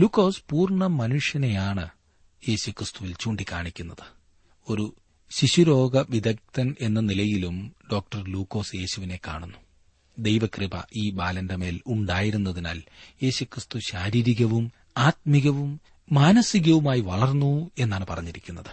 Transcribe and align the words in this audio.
ലൂക്കോസ് 0.00 0.42
പൂർണ 0.50 0.86
മനുഷ്യനെയാണ് 0.86 1.88
യേശുക്രിസ്തുവിൽ 2.48 3.14
ചൂണ്ടിക്കാണിക്കുന്നത്. 3.20 4.04
ഒരു 4.68 4.94
ശിശുരോഗ 5.30 6.04
വിദഗ്ധൻ 6.10 6.76
എന്ന 6.80 7.00
നിലയിലും 7.00 7.72
ഡോക്ടർ 7.92 8.24
ലൂക്കോസ് 8.28 8.76
യേശുവിനെ 8.76 9.20
കാണുന്നു. 9.26 9.58
ദൈവകൃപ 10.18 10.70
ഈ 10.96 11.10
ബാലന്റെ 11.10 11.56
മേൽ 11.56 11.80
ഉണ്ടായിരുന്നതിനാൽ 11.86 12.82
യേശുക്രിസ്തു 13.22 13.78
ശാരീരികവും 13.78 14.72
ആത്മികവും 14.98 15.80
മാനസികവുമായി 16.12 17.00
വളർന്നു 17.00 17.70
എന്നാണ് 17.78 18.06
പറഞ്ഞിരിക്കുന്നത്. 18.06 18.70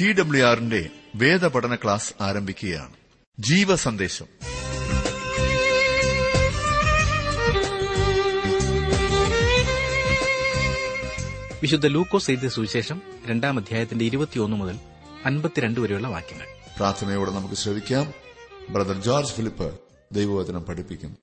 ടി 0.00 0.12
ഡബ്ല്യു 0.12 0.44
ആറിന്റെ 0.44 0.88
വേദപഠന 1.14 1.74
ക്ലാസ് 1.74 2.14
ആരംഭിക്കുകയാണ്. 2.22 2.92
ജീവസന്ദേശം. 3.38 4.26
വിശുദ്ധ 11.62 11.86
ലൂക്കോസ് 11.86 12.30
എഴുതിയ 12.30 12.48
സുവിശേഷം 12.48 13.02
രണ്ടാം 13.26 13.58
അധ്യായത്തിന്റെ 13.58 14.04
ഇരുപത്തിയൊന്ന് 14.04 14.56
മുതൽ 14.56 14.78
അൻപത്തിരണ്ട് 15.26 15.80
വരെയുള്ള 15.80 16.08
വാക്യങ്ങൾ. 16.08 16.46
പ്രാർത്ഥനയോടെ 16.76 17.30
നമുക്ക് 17.30 17.54
ശ്രവിക്കാം. 17.54 18.12
ബ്രദർ 18.70 19.02
ജോർജ് 19.02 19.32
ഫിലിപ്പ് 19.32 19.78
ദൈവവചനം 20.12 20.64
പഠിപ്പിക്കും 20.64 21.16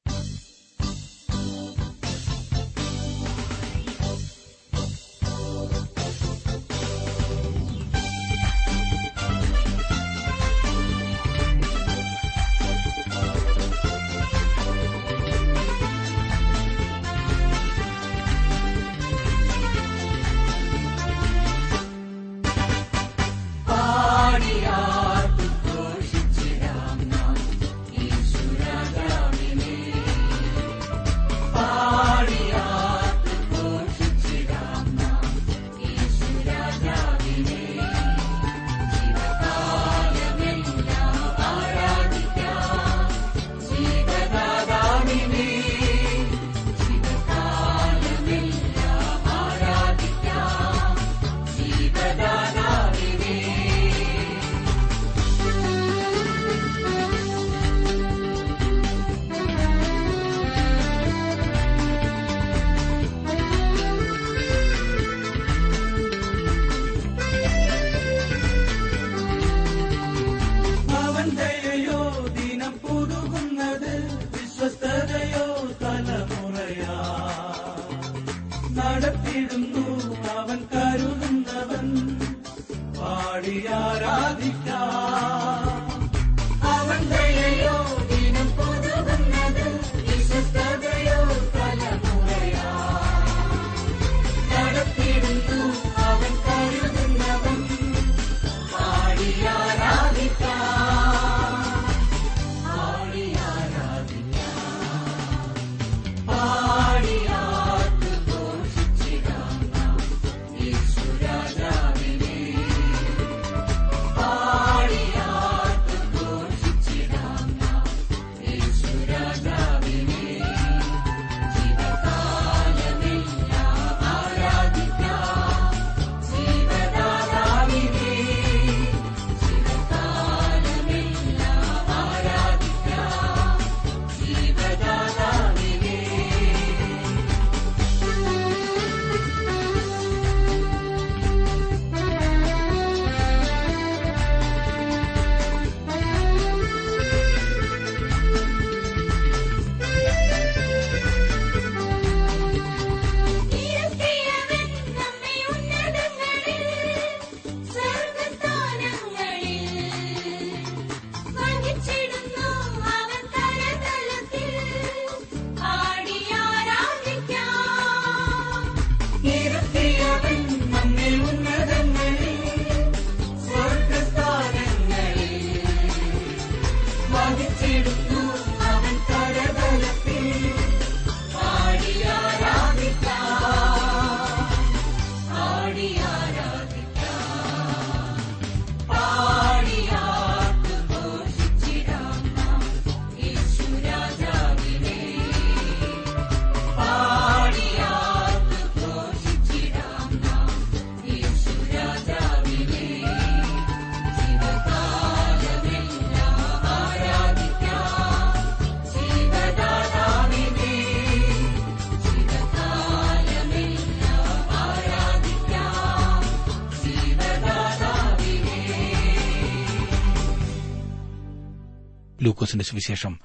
ലൂക്കോസിന്റെ 222.47 222.65
സുവിശേഷം 222.65 223.19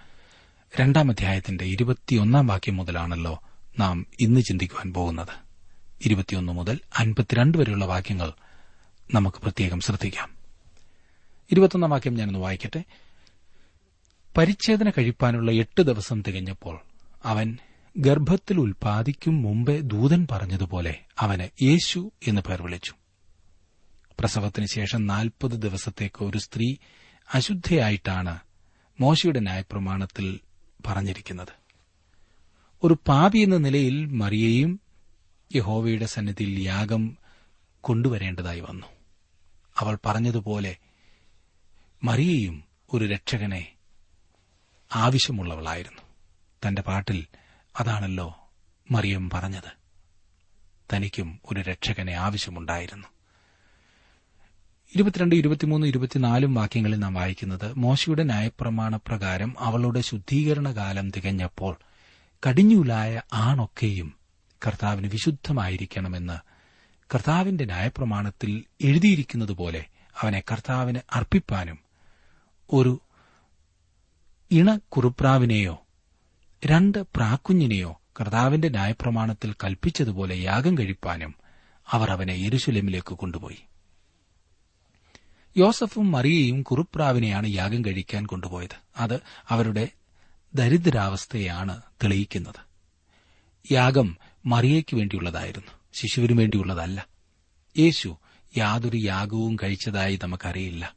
രണ്ടാം 0.80 1.10
അധ്യായത്തിന്റെ 1.10 1.64
ഇരുപത്തിയൊന്നാം 1.64 2.46
വാക്യം 2.46 2.76
മുതലാണല്ലോ 2.76 3.42
നാം 3.78 4.06
ഇന്ന് 4.20 4.40
ചിന്തിക്കുവാൻ 4.40 4.92
പോകുന്നത്. 4.92 5.28
ഇരുപത്തിയൊന്ന് 6.04 6.52
മുതൽ 6.52 6.80
അൻപത്തിരണ്ട് 6.98 7.58
വരെയുള്ള 7.58 7.84
വാക്യങ്ങൾ 7.84 8.32
നമുക്ക് 9.14 9.36
പ്രത്യേകം 9.36 9.80
ശ്രദ്ധിക്കാം. 9.80 10.30
വാക്യം 11.90 12.14
ഞാനൊന്ന് 12.14 12.38
വായിക്കട്ടെ. 12.38 12.84
പരിച്ഛേദന 14.36 14.90
കഴിപ്പാനുള്ള 14.90 15.52
എട്ട് 15.52 15.82
ദിവസം 15.82 16.22
തികഞ്ഞപ്പോൾ 16.22 16.80
അവൻ 17.24 17.58
ഗർഭത്തിൽ 17.98 18.60
ഉൽപ്പാദിക്കും 18.60 19.42
മുമ്പേ 19.42 19.80
ദൂതൻ 19.80 20.26
പറഞ്ഞതുപോലെ 20.30 20.98
അവന് 21.18 21.64
യേശു 21.64 22.12
എന്ന് 22.26 22.40
പേർ 22.40 22.62
വിളിച്ചു. 22.62 22.92
പ്രസവത്തിന് 24.20 24.66
ശേഷം 24.66 25.06
നാൽപ്പത് 25.06 25.50
ദിവസത്തേക്ക് 25.50 26.24
ഒരു 26.24 26.38
സ്ത്രീ 26.38 26.74
അശുദ്ധയായിട്ടാണ് 27.34 28.38
മോശയുടെ 29.00 29.40
ന്യായപ്രമാണത്തിൽ 29.40 30.40
പറഞ്ഞിരിക്കുന്നത്. 30.86 31.48
ഒരു 32.84 32.94
പാപി 32.94 33.38
എന്ന 33.38 33.56
നിലയിൽ 33.56 34.06
മറിയയും 34.06 34.80
യഹോവയുടെ 35.54 36.06
സന്നിധിയിൽ 36.06 36.60
യാഗം 36.60 37.18
കൊണ്ടുവരേണ്ടതായി 37.80 38.60
വന്നു. 38.60 38.86
അവൾ 39.78 39.98
പറഞ്ഞതുപോലെ 40.06 40.76
മറിയയും 42.04 42.64
ഒരു 42.92 43.04
രക്ഷകനെ 43.04 43.72
ആവശ്യമുള്ളവളായിരുന്നു. 44.94 46.02
തന്റെ 46.66 46.82
പാട്ടിൽ 46.82 47.26
അതാണല്ലോ 47.80 48.50
മറിയം 48.90 49.30
പറഞ്ഞത്. 49.30 49.82
തനിക്കും 50.92 51.40
ഒരു 51.50 51.60
രക്ഷകനെ 51.60 52.12
ആവശ്യമുണ്ടായിരുന്നു. 52.12 53.08
ഇരുപത്തിരണ്ട് 54.92 55.34
ഇരുപത്തിമൂന്ന് 55.34 55.86
ഇരുപത്തിനാലും 55.86 56.54
വാക്യങ്ങളിൽ 56.54 56.98
നാം 56.98 57.14
വായിക്കുന്നത് 57.14 57.72
മോശയുടെ 57.76 58.24
ന്യായപ്രമാണ 58.24 58.96
പ്രകാരം 58.96 59.56
അവളുടെ 59.58 60.00
ശുദ്ധീകരണ 60.00 60.70
കാലം 60.76 61.10
തികഞ്ഞപ്പോൾ 61.10 61.74
കടിഞ്ഞൂലായ 62.42 63.22
ആണൊക്കെയും 63.32 64.08
കർത്താവിന് 64.62 65.06
വിശുദ്ധമായിരിക്കണമെന്ന് 65.06 66.36
കർത്താവിന്റെ 67.10 67.64
ന്യായപ്രമാണത്തിൽ 67.64 68.50
എഴുതിയിരിക്കുന്നതുപോലെ 68.80 69.82
അവനെ 70.22 70.40
കർത്താവിന് 70.40 70.98
അർപ്പിപ്പാനും 71.12 71.78
ഒരു 72.70 73.00
ഇണക്കുറുപ്രാവിനെയോ 74.50 75.74
രണ്ട് 76.62 76.98
പ്രാക്കുഞ്ഞിനെയോ 77.16 78.00
കർത്താവിന്റെ 78.20 78.68
ന്യായപ്രമാണത്തിൽ 78.68 79.54
കൽപ്പിച്ചതുപോലെ 79.64 80.42
യാഗം 80.42 80.78
കഴിപ്പാനും 80.78 81.34
അവർ 81.88 82.10
അവനെ 82.10 82.32
യെരുശുലമിലേക്ക് 82.32 83.14
കൊണ്ടുപോയി. 83.14 83.60
യോസഫും 85.56 86.12
മറിയയും 86.12 86.62
കുറുപ്രാവിനെയാണ് 86.62 87.46
യാഗം 87.46 87.84
കഴിക്കാൻ 87.84 88.26
കൊണ്ടുപോയത്. 88.26 88.76
അത് 88.96 89.20
അവരുടെ 89.48 89.88
ദരിദ്രാവസ്ഥയാണ് 90.54 91.82
തെളിയിക്കുന്നത്. 92.02 92.72
യാഗം 93.72 94.16
മറിയയ്ക്ക് 94.46 94.96
വേണ്ടിയുള്ളതായിരുന്നു. 94.96 95.72
ശിശുവിനു 95.92 96.34
വേണ്ടിയുള്ളതല്ല. 96.34 97.06
യേശു 97.78 98.16
യാതൊരു 98.56 98.96
യാഗവും 98.96 99.56
കഴിച്ചതായി 99.62 100.18
നമുക്കറിയില്ല. 100.22 100.94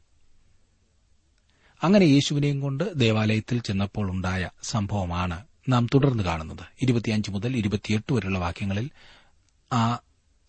അങ്ങനെ 1.82 2.04
യേശുവിനെയും 2.04 2.60
കൊണ്ട് 2.60 3.00
ദേവാലയത്തിൽ 3.00 3.58
ചെന്നപ്പോൾ 3.58 4.10
ഉണ്ടായ 4.10 4.50
സംഭവമാണ് 4.62 5.44
നാം 5.68 5.86
തുടർന്ന് 5.94 6.22
കാണുന്നത്. 6.22 6.64
ഇരുപത്തിയഞ്ച് 6.82 7.30
മുതൽ 7.30 7.56
ഇരുപത്തിയെട്ട് 7.56 8.12
വരെയുള്ള 8.12 8.38
വാക്യങ്ങളിൽ 8.38 8.90
ആ 9.72 9.98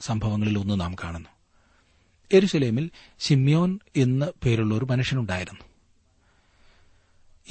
സംഭവങ്ങളിൽ 0.01 0.59
ഒന്ന് 0.59 0.79
നാം 0.81 0.95
കാണുന്നു. 0.95 1.29
എരുസലേമിൽ 2.31 2.89
ഷിമ്യോൻ 3.19 3.79
എന്ന് 3.95 4.25
പേരുള്ള 4.45 4.75
ഒരു 4.75 4.85
മനുഷ്യനുണ്ടായിരുന്നു. 4.85 5.61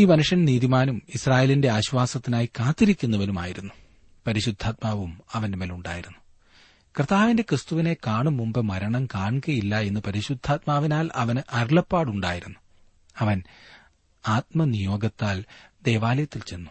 ഈ 0.00 0.04
മനുഷ്യൻ 0.04 0.44
നീതിമാനും 0.44 1.02
ഇസ്രായേലിന്റെ 1.14 1.70
ആശ്വാസത്തിനായി 1.70 2.46
കാത്തിരിക്കുന്നവനുമായിരുന്നു. 2.46 3.74
പരിശുദ്ധാത്മാവും 4.26 5.20
അവന്റെ 5.32 5.58
മേലുണ്ടായിരുന്നു. 5.58 6.18
കർത്താവിന്റെ 7.00 7.42
ക്രിസ്തുവിനെ 7.42 7.96
കാണും 8.06 8.36
മുമ്പ് 8.36 8.60
മരണം 8.60 9.06
കാണുകയില്ല 9.06 9.80
എന്ന് 9.80 10.00
പരിശുദ്ധാത്മാവിനാൽ 10.00 11.10
അവന് 11.14 11.40
അരുളപ്പാടുണ്ടായിരുന്നു. 11.52 12.58
അവൻ 13.18 13.42
ആത്മനിയോഗത്താൽ 14.28 15.44
ദേവാലയത്തിൽ 15.82 16.42
ചെന്നു. 16.42 16.70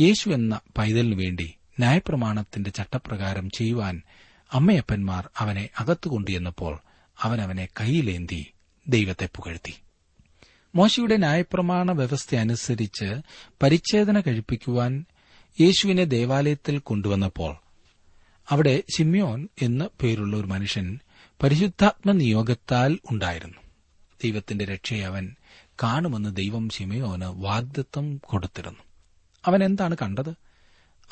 യേശു 0.00 0.28
എന്ന 0.28 0.60
പൈതലിനു 0.78 1.14
വേണ്ടി 1.14 1.54
ന്യായപ്രമാണത്തിന്റെ 1.78 2.70
ചട്ടപ്രകാരം 2.70 3.50
ചെയ്യുവാൻ 3.50 4.02
അമ്മയപ്പന്മാർ 4.52 5.30
അവനെ 5.38 5.68
അകത്തുകൊണ്ടുചെന്നപ്പോൾ 5.78 6.78
അവൻ 7.22 7.40
അവനെ 7.40 7.68
കൈയിലേന്തി 7.80 8.52
ദൈവത്തെ 8.88 9.28
പുകഴ്ത്തി. 9.36 9.74
മോശയുടെ 10.74 11.16
ന്യായപ്രമാണ 11.16 11.92
വ്യവസ്ഥ 11.92 12.34
അനുസരിച്ച് 12.34 13.20
പരിച്ഛേദന 13.62 14.20
കഴിപ്പിക്കുവാൻ 14.20 15.04
യേശുവിനെ 15.60 16.04
ദേവാലയത്തിൽ 16.04 16.78
കൊണ്ടുവന്നപ്പോൾ 16.78 17.56
അവിടെ 18.50 18.82
ഷിമ്യോൻ 18.96 19.48
എന്ന് 19.62 19.84
പേരുള്ള 20.02 20.36
ഒരു 20.36 20.46
മനുഷ്യൻ 20.46 20.98
പരിശുദ്ധാത്മ 21.42 22.12
നിയോഗത്താൽ 22.12 22.98
ഉണ്ടായിരുന്നു. 23.10 23.58
ദൈവത്തിന്റെ 24.24 24.64
രക്ഷയെ 24.64 25.00
അവൻ 25.00 25.34
കാണുമെന്ന് 25.82 26.36
ദൈവം 26.36 26.68
ഷിമയോന് 26.68 27.24
വാഗ്ദത്വം 27.24 28.16
കൊടുത്തിരുന്നു. 28.16 28.78
അവൻ 29.44 29.64
എന്താണ് 29.64 29.96
കണ്ടത്? 30.02 30.34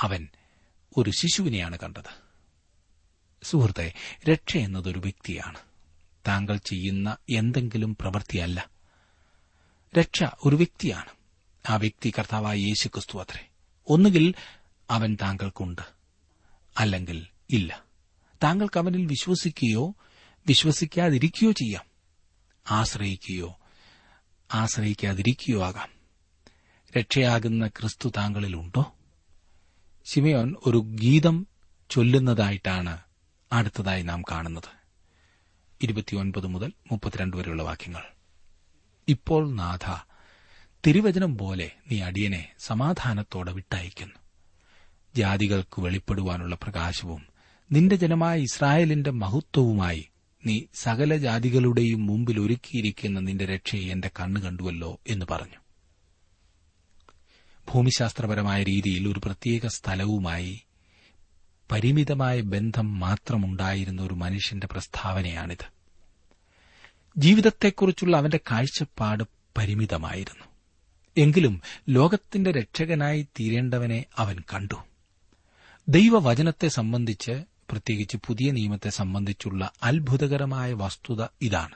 അവൻ 0.01 0.29
ഒരു 0.97 1.11
ശിശുവിനെയാണ് 1.11 1.79
കണ്ടത്. 1.79 2.23
സുഹൃത്തെ 3.43 3.93
രക്ഷ 4.31 4.57
എന്നതൊരു 4.57 4.99
വ്യക്തിയാണ്. 4.99 5.59
താങ്കൾ 6.29 6.57
ചെയ്യുന്ന 6.57 7.17
എന്തെങ്കിലും 7.31 7.97
പ്രവൃത്തിയല്ല. 8.01 8.69
രക്ഷ 9.99 10.25
ഒരു 10.45 10.57
വ്യക്തിയാണ്. 10.57 11.11
ആ 11.71 11.77
വ്യക്തി 11.77 12.13
കർത്താവായ 12.19 12.59
യേശു 12.59 12.89
ക്രിസ്തു 12.89 13.19
അത്രേ. 13.19 13.49
ഒന്നുകിൽ 13.89 14.35
അവൻ 14.91 15.17
താങ്കൾക്കുണ്ട് 15.23 15.83
അല്ലെങ്കിൽ 16.79 17.27
ഇല്ല. 17.51 17.85
താങ്കൾക്ക് 18.43 18.79
അവനിൽ 18.79 19.07
വിശ്വസിക്കുകയോ 19.07 19.95
വിശ്വസിക്കാതിരിക്കുകയോ 20.47 21.53
ചെയ്യാം. 21.53 21.85
ആശ്രയിക്കുകയോ 22.71 23.59
ആശ്രയിക്കാതിരിക്കുകയോ 24.55 25.65
ആകാം. 25.65 25.89
രക്ഷയാകുന്ന 26.99 27.67
ക്രിസ്തു 27.67 28.13
താങ്കളിലുണ്ടോ 28.17 28.95
ശിമയോൻ 30.05 30.55
ഒരു 30.67 30.79
ഗീതം 30.79 31.47
ചൊല്ലുന്നതായിട്ടാണ് 31.91 32.99
അടുത്തതായി 33.53 34.03
നാം 34.03 34.23
കാണുന്നത്. 34.31 34.82
ഇരുപത്തിയൊൻപത് 35.83 36.47
മുതൽ 36.47 36.73
മുപ്പത്തിരണ്ട് 36.93 37.37
വരെയുള്ള 37.37 37.63
വാക്യങ്ങൾ. 37.63 38.03
ഇപ്പോൾ 39.09 39.55
നാഥ 39.55 39.97
തിരുവചനം 40.87 41.39
പോലെ 41.39 41.71
നീ 41.91 42.01
അടിയനെ 42.01 42.53
സമാധാനത്തോടെ 42.59 43.53
വിട്ടയക്കുന്നു 43.53 44.19
ജാതികൾക്ക് 45.17 45.81
വെളിപ്പെടുവാനുള്ള 45.81 46.55
പ്രകാശവും 46.63 47.23
നിന്റെ 47.73 47.97
ജനമായ 47.97 48.41
ഇസ്രായേലിന്റെ 48.41 49.11
മഹത്വവുമായി 49.11 50.09
നീ 50.47 50.65
സകല 50.75 51.17
ജാതികളുടെയും 51.17 52.07
മുമ്പിൽ 52.07 52.41
ഒരുക്കിയിരിക്കുന്ന 52.41 53.21
നിന്റെ 53.21 53.45
രക്ഷയെ 53.45 53.89
എന്റെ 53.91 54.11
കണ്ണു 54.21 54.41
കണ്ടുവല്ലോ 54.41 55.01
എന്ന് 55.07 55.27
പറഞ്ഞു. 55.31 55.59
ഭൂമിശാസ്ത്രപരമായ 57.71 58.63
രീതിയിൽ 58.63 59.09
ഒരു 59.09 59.21
പ്രത്യേക 59.25 59.67
സ്ഥലവുമായി 59.67 60.63
പരിമിതമായ 61.73 62.41
ബന്ധം 62.41 63.01
മാത്രമുണ്ടായിരുന്ന 63.01 64.03
ഒരു 64.03 64.15
മനുഷ്യന്റെ 64.15 64.67
പ്രസ്താവനയാണിത്. 64.67 65.73
ജീവിതത്തെക്കുറിച്ചുള്ള 67.17 68.17
അവന്റെ 68.17 68.41
കാഴ്ചപ്പാട് 68.51 69.25
പരിമിതമായിരുന്നു. 69.59 70.45
എങ്കിലും 71.17 71.63
ലോകത്തിന്റെ 71.89 72.53
രക്ഷകനായി 72.53 73.23
തീരേണ്ടവനെ 73.23 74.05
അവൻ 74.17 74.39
കണ്ടു. 74.55 74.75
ദൈവവചനത്തെ 75.89 76.69
സംബന്ധിച്ച് 76.69 77.45
പ്രത്യേകിച്ച് 77.71 78.17
പുതിയ 78.27 78.51
നിയമത്തെ 78.51 78.91
സംബന്ധിച്ചുള്ള 78.91 79.73
അത്ഭുതകരമായ 79.83 80.73
വസ്തുത 80.73 81.27
ഇതാണ്. 81.43 81.75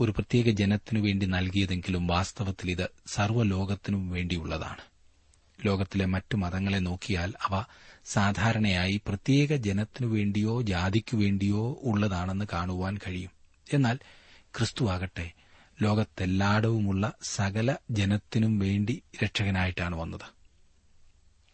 ഒരു 0.00 0.10
പ്രത്യേക 0.10 0.50
ജനത്തിനു 0.50 1.00
വേണ്ടി 1.00 1.26
നൽകിയതെങ്കിലും 1.26 2.06
വാസ്തവത്തിൽ 2.06 2.70
ഇത് 2.70 2.90
സർവലോകത്തിനും 3.06 4.10
വേണ്ടിയുള്ളതാണ്. 4.10 4.90
ലോകത്തിലെ 5.66 6.04
മറ്റു 6.04 6.36
മതങ്ങളെ 6.36 6.78
നോക്കിയാൽ 6.78 7.32
അവ 7.42 7.64
സാധാരണയായി 8.04 9.00
പ്രത്യേക 9.08 9.56
ജനത്തിനു 9.56 10.06
വേണ്ടിയോ 10.06 10.62
ജാതിക്കു 10.62 11.16
വേണ്ടിയോ 11.16 11.80
ഉള്ളതാണെന്ന് 11.82 12.44
കാണുവാൻ 12.52 12.98
കഴിയും. 12.98 13.30
എന്നാൽ 13.72 13.98
ക്രിസ്തുവാകട്ടെ 14.40 15.32
ലോകത്തെല്ലായിടവുമുള്ള 15.82 17.12
സകല 17.22 17.76
ജനത്തിനും 17.90 18.58
വേണ്ടി 18.58 19.02
രക്ഷകനായിട്ടാണ് 19.24 19.96
വന്നത്. 19.96 20.40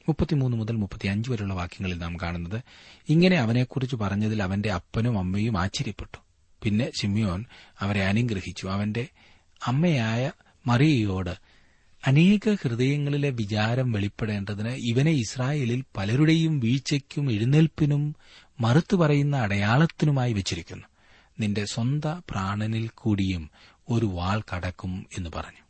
മുപ്പത്തിമൂന്ന് 0.09 0.57
മുതൽ 0.57 0.76
മുപ്പത്തിയഞ്ച് 0.76 1.31
വരെയുള്ള 1.31 1.55
വാക്യങ്ങളിൽ 1.55 1.99
നാം 1.99 2.17
കാണുന്നത് 2.17 2.62
ഇങ്ങനെ 3.09 3.37
അവനെക്കുറിച്ച് 3.37 3.97
പറഞ്ഞതിൽ 3.97 4.43
അവന്റെ 4.43 4.73
അപ്പനും 4.73 5.19
അമ്മയും 5.19 5.59
ആശ്ചര്യപ്പെട്ടു. 5.59 6.19
പിന്നെ 6.62 6.91
ഷിമിയോൻ 7.00 7.45
അവരെ 7.81 8.05
അനുഗ്രഹിച്ചു. 8.05 8.67
അവന്റെ 8.67 9.09
അമ്മയായ 9.67 10.33
മറിയയോട് 10.67 11.46
അനേക 12.05 12.55
ഹൃദയങ്ങളിലെ 12.62 13.31
വിചാരം 13.31 13.93
വെളിപ്പെടേണ്ടതിന് 13.93 14.69
ഇവനെ 14.69 15.11
ഇസ്രായേലിൽ 15.11 15.85
പലരുടെയും 15.97 16.61
വീഴ്ചയ്ക്കും 16.61 17.33
എഴുന്നേൽപ്പിനും 17.33 18.17
മറുത്തു 18.61 18.97
പറയുന്ന 18.97 19.37
അടയാളത്തിനുമായി 19.37 20.33
വെച്ചിരിക്കുന്നു. 20.33 20.87
നിന്റെ 21.41 21.65
സ്വന്ത 21.65 22.05
പ്രാണനിൽ 22.05 22.91
കൂടിയും 22.95 23.50
ഒരു 23.91 24.07
വാൾ 24.07 24.43
കടക്കും 24.55 25.07
എന്ന് 25.19 25.31
പറഞ്ഞു. 25.35 25.67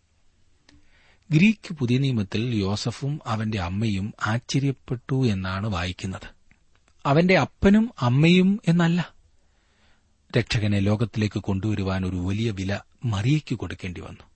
ഗ്രീക്ക് 1.31 1.75
പുതിയ 1.75 1.99
നിയമത്തിൽ 1.99 2.55
യോസഫും 2.55 3.21
അവന്റെ 3.27 3.61
അമ്മയും 3.61 4.15
ആശ്ചര്യപ്പെട്ടു 4.27 5.27
എന്നാണ് 5.29 5.67
വായിക്കുന്നത്. 5.67 6.37
അവന്റെ 7.07 7.39
അപ്പനും 7.39 7.91
അമ്മയും 8.01 8.61
എന്നല്ല. 8.69 9.13
രക്ഷകനെ 10.39 10.79
ലോകത്തിലേക്ക് 10.79 11.39
കൊണ്ടുവരുവാൻ 11.39 12.07
ഒരു 12.07 12.17
വലിയ 12.17 12.51
വില 12.51 12.79
മറിയയ്ക്ക് 13.05 13.55
കൊടുക്കേണ്ടി 13.55 14.01
വന്നു. 14.01 14.36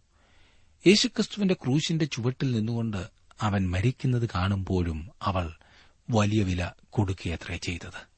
യേശുക്രിസ്തുവിന്റെ 0.87 1.55
ക്രൂശിന്റെ 1.55 2.05
ചുവട്ടിൽ 2.05 2.53
നിന്നുകൊണ്ട് 2.53 3.07
അവൻ 3.41 3.71
മരിക്കുന്നത് 3.71 4.29
കാണുമ്പോഴും 4.35 5.11
അവൾ 5.23 5.53
വലിയ 6.11 6.43
വില 6.43 6.71
കൊടുക്കുകയത്രേ 6.91 7.57
ചെയ്തത്. 7.57 8.11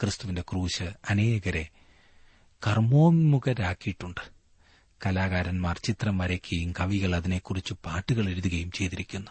ക്രിസ്തുവിന്റെ 0.00 0.42
ക്രൂശ് 0.42 0.82
അനേകരെ 0.82 1.68
കർമ്മോന്മുഖരാക്കിയിട്ടുണ്ട്. 2.66 4.20
കലാകാരന്മാർ 5.06 5.78
ചിത്രം 5.84 6.18
വരയ്ക്കുകയും 6.18 6.72
കവികൾ 6.80 7.16
അതിനെക്കുറിച്ച് 7.16 7.74
പാട്ടുകൾ 7.74 8.28
എഴുതുകയും 8.28 8.70
ചെയ്തിരിക്കുന്നു. 8.70 9.30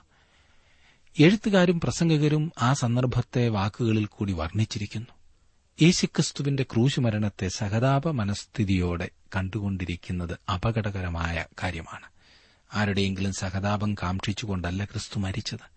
എഴുത്തുകാരും 1.20 1.80
പ്രസംഗകരും 1.80 2.52
ആ 2.62 2.74
സന്ദർഭത്തെ 2.74 3.48
വാക്കുകളിൽ 3.48 4.06
കൂടി 4.06 4.34
വർണിച്ചിരിക്കുന്നു. 4.34 5.08
യേശുക്രിസ്തുവിന്റെ 5.82 6.64
ക്രൂശുമരണത്തെ 6.64 7.48
സഹതാപ 7.48 8.10
മനസ്ഥിതിയോടെ 8.10 9.10
കണ്ടുകൊണ്ടിരിക്കുന്നത് 9.36 10.52
അപകടകരമായ 10.52 11.46
കാര്യമാണ്. 11.64 12.13
ആരുടെയെങ്കിലും 12.74 13.34
സഹതാപം 13.34 13.94
കാക്ഷിച്ചുകൊണ്ടല്ല 13.94 14.86
ക്രിസ്തു 14.86 15.20
മരിച്ചത്. 15.20 15.74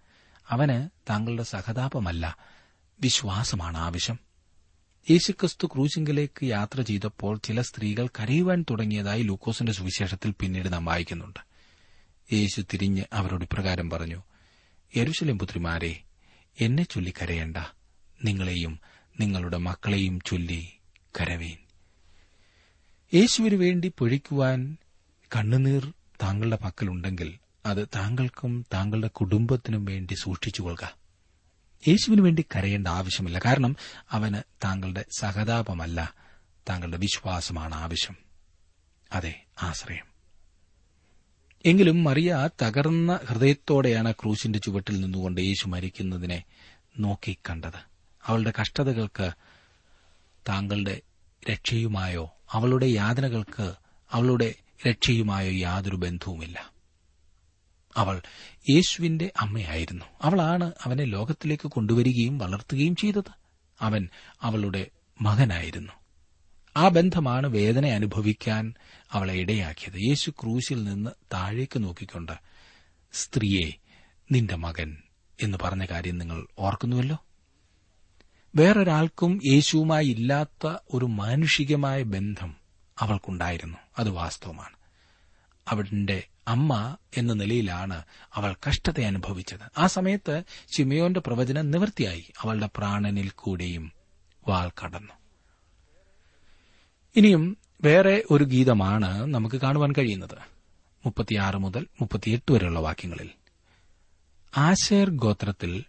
അവന് 0.48 0.88
താങ്കളുടെ 1.10 1.42
സഹതാപമല്ല 1.42 2.36
വിശ്വാസമാണ് 3.00 3.78
ആവശ്യം. 3.78 4.18
യേശുക്രിസ്തു 5.10 5.66
ക്രൂശിങ്കിലേക്ക് 5.66 6.44
യാത്ര 6.44 6.80
ചെയ്തപ്പോൾ 6.80 7.40
ചില 7.44 7.60
സ്ത്രീകൾ 7.60 8.06
കരയുവാൻ 8.06 8.64
തുടങ്ങിയതായി 8.70 9.22
ലൂക്കോസിന്റെ 9.22 9.72
സുവിശേഷത്തിൽ 9.72 10.34
പിന്നീട് 10.40 10.72
നാം 10.72 10.84
വായിക്കുന്നുണ്ട്. 10.84 11.40
യേശു 12.32 12.60
തിരിഞ്ഞ് 12.60 13.04
അവരോട് 13.12 13.44
ഇപ്രകാരം 13.44 13.90
പറഞ്ഞു 13.90 14.22
യരുശലേം 14.96 15.38
പുത്രിമാരെ 15.38 16.02
എന്നെ 16.60 16.82
ചൊല്ലി 16.82 17.14
കരയണ്ട. 17.22 17.56
നിങ്ങളെയും 18.24 18.80
നിങ്ങളുടെ 19.20 19.56
മക്കളെയും 19.56 20.20
ചൊല്ലി 20.20 20.72
കരവേൻ. 21.20 21.58
യേശുവിനു 23.14 23.56
വേണ്ടി 23.56 23.92
പൊഴിക്കുവാൻ 23.98 24.76
കണ്ണുനീർ 25.36 25.92
താങ്കളുടെ 26.22 26.56
പക്കലുണ്ടെങ്കിൽ 26.56 27.38
അത് 27.66 27.88
താങ്കൾക്കും 27.88 28.66
താങ്കളുടെ 28.74 29.08
കുടുംബത്തിനും 29.08 29.84
വേണ്ടി 29.84 30.14
സൂക്ഷിച്ചു 30.14 30.62
കൊള്ളുക. 30.62 30.96
യേശുവിന് 31.88 32.20
വേണ്ടി 32.20 32.44
കരയേണ്ട 32.56 32.86
ആവശ്യമില്ല. 32.86 33.38
കാരണം 33.38 33.76
അവന് 34.10 34.34
താങ്കളുടെ 34.64 35.04
സഹതാപമല്ല 35.18 36.14
താങ്കളുടെ 36.68 36.96
വിശ്വാസമാണ് 36.96 37.74
ആവശ്യം. 37.74 38.16
അതെ 39.12 39.44
ആശ്രയം. 39.62 40.16
എങ്കിലും 41.66 42.04
മറിയ 42.04 42.48
തകർന്ന 42.62 43.20
ഹൃദയത്തോടെയാണ് 43.26 44.12
ക്രൂശിന്റെ 44.12 44.58
ചുവട്ടിൽ 44.58 45.00
നിന്നുകൊണ്ട് 45.00 45.40
യേശു 45.40 45.68
മരിക്കുന്നതിനെ 45.68 46.44
നോക്കിക്കണ്ടത് 46.98 47.86
അവളുടെ 48.26 48.52
കഷ്ടതകൾക്ക് 48.60 49.32
താങ്കളുടെ 50.48 51.00
രക്ഷയുമായോ 51.50 52.32
അവളുടെ 52.50 52.86
യാതനകൾക്ക് 52.86 53.74
അവളുടെ 54.12 54.54
രക്ഷയുമായോ 54.88 55.52
യാതൊരു 55.52 55.96
ബന്ധവുമില്ല. 55.96 56.72
അവൾ 57.96 58.22
യേശുവിന്റെ 58.70 59.32
അമ്മയായിരുന്നു. 59.40 60.04
അവളാണ് 60.22 60.72
അവനെ 60.84 61.04
ലോകത്തിലേക്ക് 61.04 61.68
കൊണ്ടുവരികയും 61.68 62.38
വളർത്തുകയും 62.38 62.96
ചെയ്തത്. 62.96 63.30
അവൻ 63.80 64.08
അവളുടെ 64.42 64.86
മകനായിരുന്നു. 65.22 65.92
ആ 66.76 66.88
ബന്ധമാണ് 66.88 67.46
വേദന 67.46 67.86
അനുഭവിക്കാൻ 67.86 68.74
അവളെ 69.12 69.34
ഇടയാക്കിയത്. 69.34 69.96
യേശു 69.96 70.30
ക്രൂശിൽ 70.30 70.84
നിന്ന് 70.84 71.10
താഴേക്ക് 71.32 71.84
നോക്കിക്കൊണ്ട് 71.84 72.32
സ്ത്രീയെ 73.12 73.70
നിന്റെ 74.32 74.56
മകൻ 74.56 74.96
എന്ന് 75.42 75.58
പറഞ്ഞ 75.62 75.84
കാര്യം 75.84 76.18
നിങ്ങൾ 76.18 76.46
ഓർക്കുന്നുവല്ലോ? 76.58 77.24
വേറൊരാൾക്കും 78.56 79.40
യേശുവുമായി 79.46 80.06
ഇല്ലാത്ത 80.06 80.74
ഒരു 80.92 81.04
മാനുഷികമായ 81.04 82.02
ബന്ധം 82.02 82.65
അവൾക്കുണ്ടായിരുന്നു. 82.98 83.78
അത് 83.98 84.10
വാസ്തവമാണ്. 84.10 84.76
അവിടെ 85.68 86.26
അമ്മ 86.48 86.96
എന്ന 87.16 87.32
നിലയിലാണ് 87.32 88.02
അവൾ 88.34 88.56
കഷ്ടത 88.68 89.00
അനുഭവിച്ചത്. 89.00 89.60
ആ 89.78 89.86
സമയത്ത് 89.86 90.42
ചിമയോന്റെ 90.72 91.20
പ്രവചനം 91.20 91.70
നിവൃത്തിയായി. 91.70 92.32
അവളുടെ 92.40 92.68
പ്രാണനിൽ 92.76 93.30
കൂടെയും 93.30 93.92
വാൾ 94.48 94.70
കടന്നു. 94.84 95.12
ഇനിയും 97.16 97.58
വേറെ 97.82 98.22
ഒരു 98.30 98.44
ഗീതമാണ് 98.44 99.26
നമുക്ക് 99.26 99.56
കാണുവാൻ 99.56 99.92
കഴിയുന്നത്. 99.98 100.38
മുപ്പത്തിയാറ് 101.06 101.56
മുതൽ 101.56 101.86
മുപ്പത്തിയെട്ട് 102.00 102.52
വരെയുള്ള 102.52 102.80
വാക്യങ്ങളിൽ. 102.80 103.30
ആശേർ 104.56 105.10
ഗോത്രത്തിൽ 105.10 105.84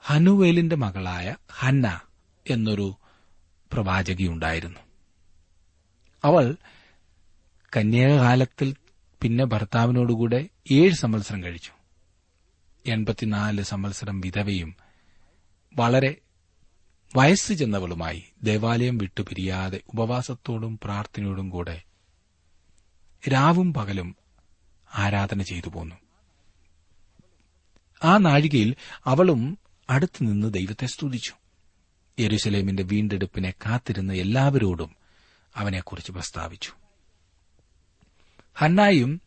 ഹനുവേലിന്റെ 0.00 0.76
മകളായ 0.76 1.36
ഹന്ന 1.52 2.00
എന്നൊരു 2.50 2.94
പ്രവാചകിയുണ്ടായിരുന്നു 3.72 4.80
അവൾ 6.24 6.56
കന്യാകാലത്തിൽ 7.76 8.76
പിന്നെ 9.22 9.44
ഭർത്താവിനോടുകൂടെ 9.44 10.48
ഏഴ് 10.70 10.94
സംവത്സരം 10.94 11.42
കഴിച്ചു. 11.42 11.70
എൺപത്തിനാല് 12.86 13.62
സംവത്സരം 13.62 14.20
വിധവയും 14.20 14.76
വളരെ 15.76 16.16
വയസ്സ് 17.16 17.52
ചെന്നവളുമായി 17.52 18.24
ദേവാലയം 18.42 18.98
വിട്ടുപിരിയാതെ 18.98 19.80
ഉപവാസത്തോടും 19.88 20.78
പ്രാർത്ഥനയോടും 20.84 21.50
കൂടെ 21.50 21.82
രാവും 23.32 23.74
പകലും 23.74 24.16
ആരാധന 24.94 25.42
ചെയ്തു 25.42 25.68
പോന്നു. 25.68 25.94
ആ 28.04 28.18
നാഴികയിൽ 28.18 28.74
അവളും 29.04 29.58
അടുത്തുനിന്ന് 29.90 30.52
ദൈവത്തെ 30.52 30.86
സ്തുതിച്ചു. 30.86 31.32
യെരുസലേമിന്റെ 32.20 32.82
വീണ്ടെടുപ്പിനെ 32.82 33.50
കാത്തിരുന്ന 33.50 34.12
എല്ലാവരോടും 34.12 35.03
അവനെക്കുറിച്ച് 35.56 36.12
പ്രസ്താവിച്ചു. 36.12 36.72
ഹന്നായും 38.54 39.20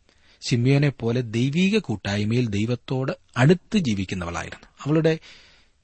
സിമിയോനെ 0.48 0.88
പോലെ 0.88 1.20
ദൈവീക 1.20 1.78
കൂട്ടായ്മയിൽ 1.78 2.48
ദൈവത്തോട് 2.48 3.12
അടുത്ത് 3.36 3.78
ജീവിക്കുന്നവളായിരുന്നു. 3.78 4.68
അവളുടെ 4.84 5.18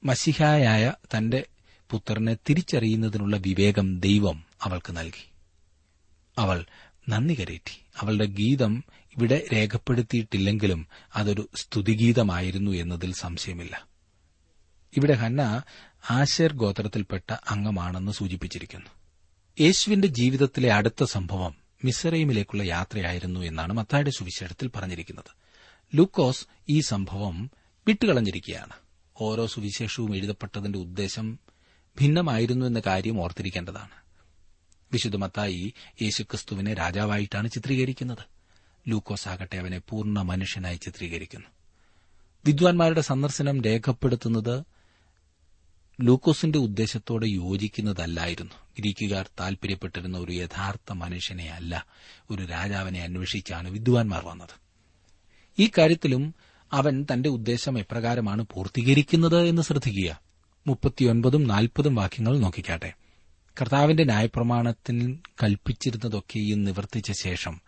മസിഹായായ 0.04 0.92
തന്റെ 1.16 1.46
പുത്രനെ 1.90 2.34
തിരിച്ചറിയുന്നതിനുള്ള 2.34 3.36
വിവേകം 3.36 4.00
ദൈവം 4.00 4.44
അവൾക്ക് 4.62 4.96
നൽകി. 4.96 5.28
അവൾ 6.38 6.66
നന്ദി 7.08 7.34
കരേറ്റി. 7.34 7.82
അവളുടെ 8.00 8.24
ഗീതം 8.24 8.84
ഇവിടെ 9.16 9.46
രേഖപ്പെടുത്തിയിട്ടില്ലെങ്കിലും 9.52 10.86
അതൊരു 11.16 11.48
സ്തുതിഗീതമായിരുന്നു 11.56 12.70
എന്നതിൽ 12.70 13.14
സംശയമില്ല. 13.14 13.86
ഇവിടെ 14.96 15.12
ഹന്ന 15.12 15.62
ആശേർ 16.10 16.52
ഗോത്രത്തിൽപ്പെട്ട 16.52 17.32
അംഗമാണെന്ന് 17.32 18.12
സൂചിപ്പിച്ചിരിക്കുന്നു. 18.12 19.03
യേശുവിന്റെ 19.60 20.08
ജീവിതത്തിലെ 20.08 20.72
അടുത്ത 20.72 21.04
സംഭവം 21.04 21.54
മിസറൈമിലേക്കുള്ള 21.84 22.62
യാത്രയായിരുന്നു 22.62 23.40
എന്നാണ് 23.40 23.72
മത്തായുടെ 23.72 24.10
സുവിശേഷത്തിൽ 24.10 24.68
പറഞ്ഞിരിക്കുന്നത്. 24.68 25.36
ലൂക്കോസ് 25.94 26.46
ഈ 26.68 26.80
സംഭവം 26.80 27.50
വിട്ടുകളഞ്ഞിരിക്കുകയാണ്. 27.86 28.72
ഓരോ 29.20 29.46
സുവിശേഷവും 29.46 30.16
എഴുതപ്പെട്ടതിന്റെ 30.16 30.78
ഉദ്ദേശം 30.78 31.38
ഭിന്നമായിരുന്നു 32.00 32.66
എന്ന 32.66 32.82
കാര്യം 32.86 33.20
ഓർത്തിരിക്കേണ്ടതാണ്. 33.20 34.04
വിശുദ്ധ 34.92 35.16
മത്തായി 35.16 35.74
യേശുക്രിസ്തുവിനെ 36.02 36.74
രാജാവായിട്ടാണ് 36.74 37.50
ചിത്രീകരിക്കുന്നത്. 37.50 38.24
ലൂക്കോസ് 38.88 39.28
ആകട്ടെ 39.28 39.56
അവനെ 39.56 39.78
പൂർണ 39.78 40.22
മനുഷ്യനായി 40.22 40.76
ചിത്രീകരിക്കുന്നു. 40.76 41.48
വിദ്വാൻമാരുടെ 42.46 43.00
സന്ദർശനം 43.00 43.62
രേഖപ്പെടുത്തുന്നത് 43.62 44.64
ലൂക്കോസിന്റെ 46.00 46.58
ഉദ്ദേശത്തോടെ 46.58 47.26
യോജിക്കുന്നതല്ലായിരുന്നു. 47.26 48.52
ഗ്രീക്കുകാർ 48.78 49.28
താൽപര്യപ്പെട്ടിരുന്ന 49.40 50.18
ഒരു 50.18 50.32
യഥാർത്ഥ 50.32 50.92
മനുഷ്യനെ 50.92 51.50
അല്ല 51.50 51.86
ഒരു 52.30 52.42
രാജാവിനെ 52.42 53.02
അന്വേഷിച്ചാണ് 53.02 53.70
വിദ്വാൻമാർ 53.70 54.26
വന്നത്. 54.26 54.48
ഈ 55.58 55.70
കാര്യത്തിലും 55.78 56.34
അവൻ 56.72 57.06
തന്റെ 57.12 57.28
ഉദ്ദേശം 57.28 57.78
എപ്രകാരമാണ് 57.78 58.46
പൂർത്തീകരിക്കുന്നത് 58.54 59.42
എന്ന് 59.42 59.62
ശ്രദ്ധിക്കുക. 59.62 60.20
മുപ്പത്തിയൊൻപതും 60.66 61.48
നാൽപ്പതും 61.48 61.94
വാക്യങ്ങൾ 61.94 62.38
നോക്കിക്കാട്ടെ. 62.38 62.94
കർത്താവിന്റെ 63.60 64.04
ന്യായപ്രമാണത്തിൽ 64.04 65.18
കൽപ്പിച്ചിരുന്നതൊക്കെയും 65.42 66.64
നിവർത്തിച്ച 66.64 67.12
ശേഷം 67.12 67.60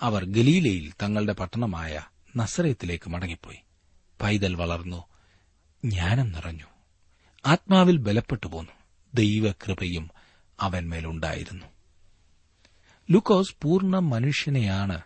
അവർ 0.00 0.24
ഗലീലയിൽ 0.24 0.92
തങ്ങളുടെ 1.02 1.32
പട്ടണമായ 1.32 2.02
നസറയത്തിലേക്ക് 2.36 3.10
മടങ്ങിപ്പോയി. 3.10 3.58
പൈതൽ 4.22 4.54
വളർന്നു 4.54 5.04
ജ്ഞാനം 5.84 6.32
നിറഞ്ഞു. 6.32 6.75
ആത്മാവിൽ 7.46 7.96
ബലപ്പെട്ടു 7.96 8.46
പോന്നു. 8.46 8.72
ദൈവകൃപയും 9.14 10.10
അവന്മേലുണ്ടായിരുന്നു 10.60 11.66
ലൂക്കോസ് 13.10 13.56
പൂർണ 13.62 13.98
മനുഷ്യനെയാണ് 13.98 15.00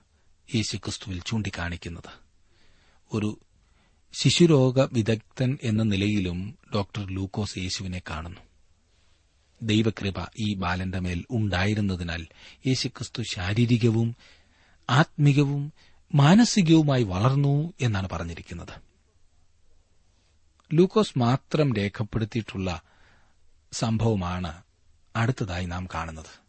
യേശുക്രിസ്തുവിൽ 0.55 1.21
ചൂണ്ടിക്കാണിക്കുന്നത്. 1.27 2.11
ഒരു 3.13 3.39
ശിശുരോഗ 4.13 4.81
വിദഗ്ധൻ 4.93 5.59
എന്ന 5.63 5.83
നിലയിലും 5.83 6.59
ഡോക്ടർ 6.75 7.07
ലൂക്കോസ് 7.15 7.59
യേശുവിനെ 7.59 8.03
കാണുന്നു. 8.11 8.41
ദൈവകൃപ 9.63 10.15
ഈ 10.39 10.55
ബാലന്റെ 10.55 10.99
മേൽ 10.99 11.25
ഉണ്ടായിരുന്നതിനാൽ 11.31 12.27
യേശുക്രിസ്തു 12.67 13.23
ശാരീരികവും 13.23 14.17
ആത്മികവും 14.91 15.73
മാനസികവുമായി 16.15 17.03
വളർന്നു 17.03 17.73
എന്നാണ് 17.81 18.09
പറഞ്ഞിരിക്കുന്നത്. 18.09 18.90
ലൂക്കോസ് 20.73 21.19
മാത്രം 21.19 21.75
രേഖപ്പെടുത്തിയിട്ടുള്ള 21.75 22.81
സംഭവമാണ് 23.73 24.63
അടുത്തതായി 25.17 25.67
നാം 25.67 25.89
കാണുന്നത്. 25.95 26.41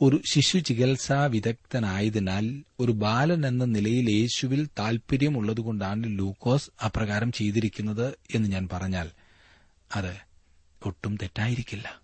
ഒരു 0.00 0.22
ശിശു 0.32 0.58
ചികിത്സാ 0.58 1.24
വിദഗ്ധനായതിനാൽ 1.24 2.62
ഒരു 2.80 2.92
ബാലൻ 2.92 3.46
എന്ന 3.46 3.64
നിലയിൽ 3.64 4.10
യേശുവിൽ 4.10 4.68
താൽപര്യമുള്ളതുകൊണ്ടാണ് 4.78 6.18
ലൂക്കോസ് 6.18 6.84
അപ്രകാരം 6.84 7.32
ചെയ്തിരിക്കുന്നത് 7.32 8.18
എന്ന് 8.34 8.48
ഞാൻ 8.48 8.68
പറഞ്ഞാൽ 8.72 9.10
അത് 9.94 10.16
ഒട്ടും 10.86 11.16
തെറ്റായിരിക്കില്ല. 11.16 12.00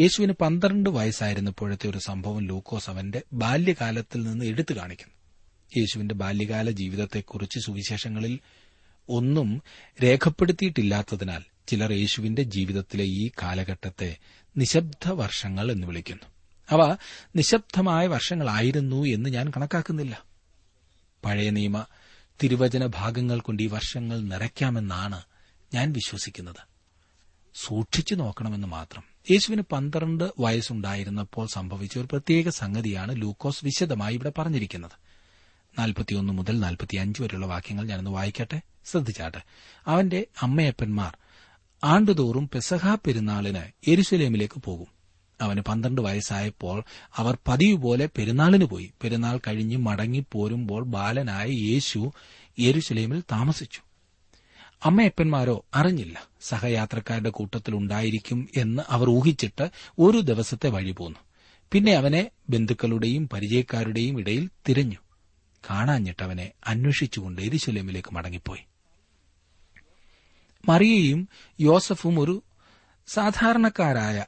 യേശുവിന് 0.00 0.32
പന്ത്രണ്ട് 0.32 0.90
വയസ്സായിരുന്നപ്പോഴത്തെ 0.90 1.88
ഒരു 1.88 1.98
സംഭവം 1.98 2.46
ലൂക്കോസ് 2.46 2.90
അവന്റെ 2.90 3.22
ബാല്യകാലത്തിൽ 3.32 4.22
നിന്ന് 4.22 4.44
എടുത്തു 4.44 4.74
കാണിക്കുന്നു. 4.74 5.14
യേശുവിന്റെ 5.76 6.14
ബാല്യകാല 6.14 6.70
ജീവിതത്തെക്കുറിച്ച് 6.70 7.58
സുവിശേഷങ്ങളിൽ 7.58 8.38
ഒന്നും 9.08 9.62
രേഖപ്പെടുത്തിയിട്ടില്ലാത്തതിനാൽ 10.02 11.42
ചിലർ 11.66 11.92
യേശുവിന്റെ 11.92 12.42
ജീവിതത്തിലെ 12.42 13.04
ഈ 13.04 13.30
കാലഘട്ടത്തെ 13.42 14.16
നിശബ്ദ 14.56 15.08
വർഷങ്ങൾ 15.08 15.72
എന്ന് 15.72 15.86
വിളിക്കുന്നു. 15.86 16.24
അവ 16.70 16.96
നിശബ്ദമായ 17.36 18.06
വർഷങ്ങളായിരുന്നു 18.06 19.06
എന്ന് 19.06 19.30
ഞാൻ 19.30 19.50
കണക്കാക്കുന്നില്ല. 19.50 20.24
പഴയ 21.24 21.50
നിയമ 21.50 21.84
തിരുവചന 22.42 22.86
ഭാഗങ്ങൾ 22.86 23.40
കൊണ്ട് 23.40 23.62
ഈ 23.62 23.66
വർഷങ്ങൾ 23.66 24.20
നിറയ്ക്കാമെന്നാണ് 24.20 25.22
ഞാൻ 25.74 25.92
വിശ്വസിക്കുന്നത്. 25.92 26.70
സൂക്ഷിച്ചു 27.54 28.14
നോക്കണമെന്ന് 28.14 28.68
മാത്രം. 28.68 29.02
യേശുവിന് 29.30 29.62
പന്ത്രണ്ട് 29.62 30.24
വയസ്സുണ്ടായിരുന്നപ്പോൾ 30.38 31.46
സംഭവിച്ച 31.46 31.98
ഒരു 31.98 32.08
പ്രത്യേക 32.12 32.48
സംഗതിയാണ് 32.48 33.22
ലൂക്കോസ് 33.22 33.64
വിശദമായി 33.64 34.14
ഇവിടെ 34.14 34.32
പറഞ്ഞിരിക്കുന്നത്. 34.38 35.09
നാൽപ്പത്തിയൊന്ന് 35.78 36.32
മുതൽ 36.32 36.60
നാൽപ്പത്തിയഞ്ച് 36.60 37.22
വരെയുള്ള 37.22 37.46
വാക്യങ്ങൾ 37.46 37.86
ഞാനൊന്ന് 37.86 38.10
വായിക്കട്ടെ? 38.10 38.60
ശ്രദ്ധിച്ചാട്ടെ 38.84 39.40
അവന്റെ 39.86 40.26
അമ്മയപ്പന്മാർ 40.42 41.16
ആണ്ടുതോറും 41.84 42.50
പെസഹാ 42.54 42.94
പെരുന്നാളിന് 42.94 43.90
എരുസലേമിലേക്ക് 43.90 44.60
പോകും. 44.60 44.86
അവന് 45.40 45.60
പന്ത്രണ്ട് 45.60 46.00
വയസ്സായപ്പോൾ 46.00 46.84
അവർ 47.16 47.38
പതിവ് 47.48 47.82
പോലെ 47.82 48.08
പെരുന്നാളിന് 48.18 48.64
പോയി. 48.64 48.92
പെരുന്നാൾ 49.02 49.40
കഴിഞ്ഞ് 49.46 49.76
മടങ്ങിപ്പോരുമ്പോൾ 49.76 50.84
ബാലനായ 50.84 51.46
യേശു 51.48 52.12
യെരുസലേമിൽ 52.58 53.22
താമസിച്ചു. 53.32 53.80
അമ്മയപ്പന്മാരോ 54.84 55.64
അറിഞ്ഞില്ല. 55.74 56.28
സഹയാത്രക്കാരുടെ 56.40 57.30
കൂട്ടത്തിലുണ്ടായിരിക്കും 57.30 58.48
എന്ന് 58.56 58.82
അവർ 58.88 59.08
ഊഹിച്ചിട്ട് 59.08 59.70
ഒരു 59.98 60.18
ദിവസത്തെ 60.18 60.68
വഴി 60.68 60.90
പോന്നു. 60.90 61.18
പിന്നെ 61.72 61.92
അവനെ 61.92 62.30
ബന്ധുക്കളുടെയും 62.50 63.28
പരിചയക്കാരുടെയും 63.28 64.18
ഇടയിൽ 64.18 64.48
തിരഞ്ഞു. 64.68 64.96
കാണാഞ്ഞിട്ട് 65.70 66.22
അവനെ 66.22 66.52
അന്വേഷിച്ചുകൊണ്ട് 66.66 67.42
എരിശുലേമിലേക്ക് 67.42 68.14
മടങ്ങിപ്പോയി. 68.14 68.64
മറിയയും 70.68 71.28
യോസഫും 71.60 72.20
ഒരു 72.20 72.42
സാധാരണക്കാരായ 73.06 74.26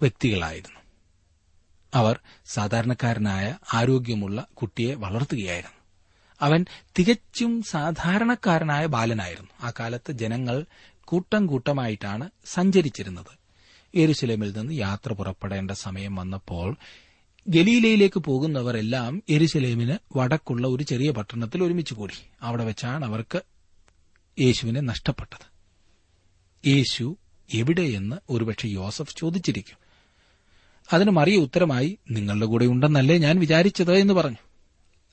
വ്യക്തികളായിരുന്നു. 0.00 0.80
അവർ 1.94 2.20
സാധാരണക്കാരനായ 2.44 3.58
ആരോഗ്യമുള്ള 3.74 4.46
കുട്ടിയെ 4.54 4.94
വളർത്തുകയായിരുന്നു. 4.94 5.76
അവൻ 6.40 6.66
തികച്ചും 6.98 7.62
സാധാരണക്കാരനായ 7.62 8.86
ബാലനായിരുന്നു. 8.86 9.50
ആ 9.60 9.72
കാലത്ത് 9.80 10.12
ജനങ്ങൾ 10.12 10.66
കൂട്ടം 11.00 11.46
കൂട്ടമായിട്ടാണ് 11.46 12.30
സഞ്ചരിച്ചിരുന്നത്. 12.44 13.46
എരുസലേമിൽ 13.94 14.58
നിന്ന് 14.58 14.72
യാത്ര 14.72 15.12
പുറപ്പെടേണ്ട 15.12 15.70
സമയം 15.70 16.14
വന്നപ്പോൾ 16.14 16.76
ഗലീലയിലേക്ക് 17.48 18.20
പോകുന്നവർ 18.20 18.76
എല്ലാം 18.76 19.22
എരുസലേമിന് 19.28 20.18
വടക്കുള്ള 20.18 20.68
ഒരു 20.68 20.82
ചെറിയ 20.82 21.10
പട്ടണത്തിൽ 21.10 21.62
ഒരുമിച്ച് 21.62 21.94
കൂടി. 21.94 22.14
അവിടെ 22.42 22.64
വെച്ചാണ് 22.64 23.04
അവർക്ക് 23.04 23.42
യേശുവിനെ 24.40 24.80
നഷ്ടപ്പെട്ടത്. 24.80 25.56
യേശു 26.68 27.16
എവിടെയെന്ന് 27.54 28.16
ഒരുപക്ഷെ 28.30 28.68
യോസഫ് 28.68 29.16
ചോദിച്ചിരിക്കും. 29.16 29.78
അതിന് 30.92 31.10
മറിയ 31.10 31.36
ഉത്തരമായി 31.36 31.98
നിങ്ങളുടെ 32.10 32.46
കൂടെ 32.46 32.66
ഉണ്ടെന്നല്ലേ 32.66 33.18
ഞാൻ 33.18 33.38
വിചാരിച്ചത് 33.38 33.94
എന്ന് 33.94 34.14
പറഞ്ഞു. 34.14 34.36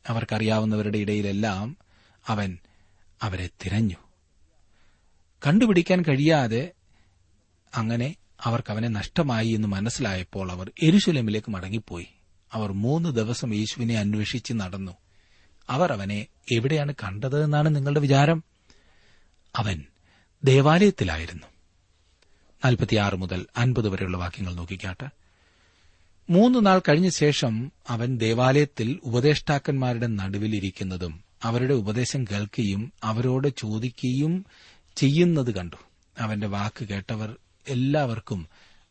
അവർക്കറിയാവുന്നവരുടെ 0.09 0.97
ഇടയിലെല്ലാം 0.97 1.77
അവൻ 2.27 2.57
അവരെ 3.21 3.49
തിരഞ്ഞു. 3.65 3.95
കണ്ടുപിടിക്കാൻ 5.47 6.01
കഴിയാതെ 6.01 6.71
അങ്ങനെ 7.75 8.15
അവർക്ക് 8.41 8.71
അവനെ 8.71 8.87
നഷ്ടമായി 8.87 9.47
എന്ന് 9.47 9.67
മനസ്സിലായപ്പോൾ 9.67 10.51
അവർ 10.51 10.71
എരുശലമിലേക്ക് 10.83 11.51
മടങ്ങിപ്പോയി. 11.51 12.07
അവർ 12.53 12.71
മൂന്ന് 12.71 13.09
ദിവസം 13.09 13.55
യേശുവിനെ 13.55 13.97
അന്വേഷിച്ച് 13.97 14.53
നടന്നു. 14.53 14.91
അവർ 15.69 15.91
അവനെ 15.91 16.27
എവിടെയാണ് 16.51 16.93
കണ്ടതെന്നാണ് 17.03 17.75
നിങ്ങളുടെ 17.75 17.99
വിചാരം? 17.99 18.43
അവൻ 19.55 19.83
ദേവാലയത്തിലായിരുന്നു. 20.43 21.47
നാൽപ്പത്തിയാറ് 22.65 23.15
മുതൽ 23.15 23.45
അൻപത് 23.57 23.89
വരെയുള്ള 23.89 24.17
വാക്യങ്ങൾ 24.17 24.53
നോക്കിക്കാട്ടെ. 24.53 25.09
മൂന്ന് 26.29 26.65
നാൾ 26.65 26.79
കഴിഞ്ഞ 26.79 27.09
ശേഷം 27.09 27.71
അവൻ 27.89 28.17
ദേവാലയത്തിൽ 28.17 28.99
ഉപദേഷ്ടാക്കന്മാരുടെ 29.03 30.07
നടുവിലിരിക്കുന്നതും 30.07 31.23
അവരുടെ 31.43 31.73
ഉപദേശം 31.73 32.23
കേൾക്കുകയും 32.23 32.93
അവരോട് 33.03 33.47
ചോദിക്കുകയും 33.57 34.45
ചെയ്യുന്നത് 34.95 35.55
കണ്ടു. 35.55 35.75
അവന്റെ 36.19 36.47
വാക്ക് 36.47 36.85
കേട്ടവർ 36.85 37.35
എല്ലാവർക്കും 37.67 38.47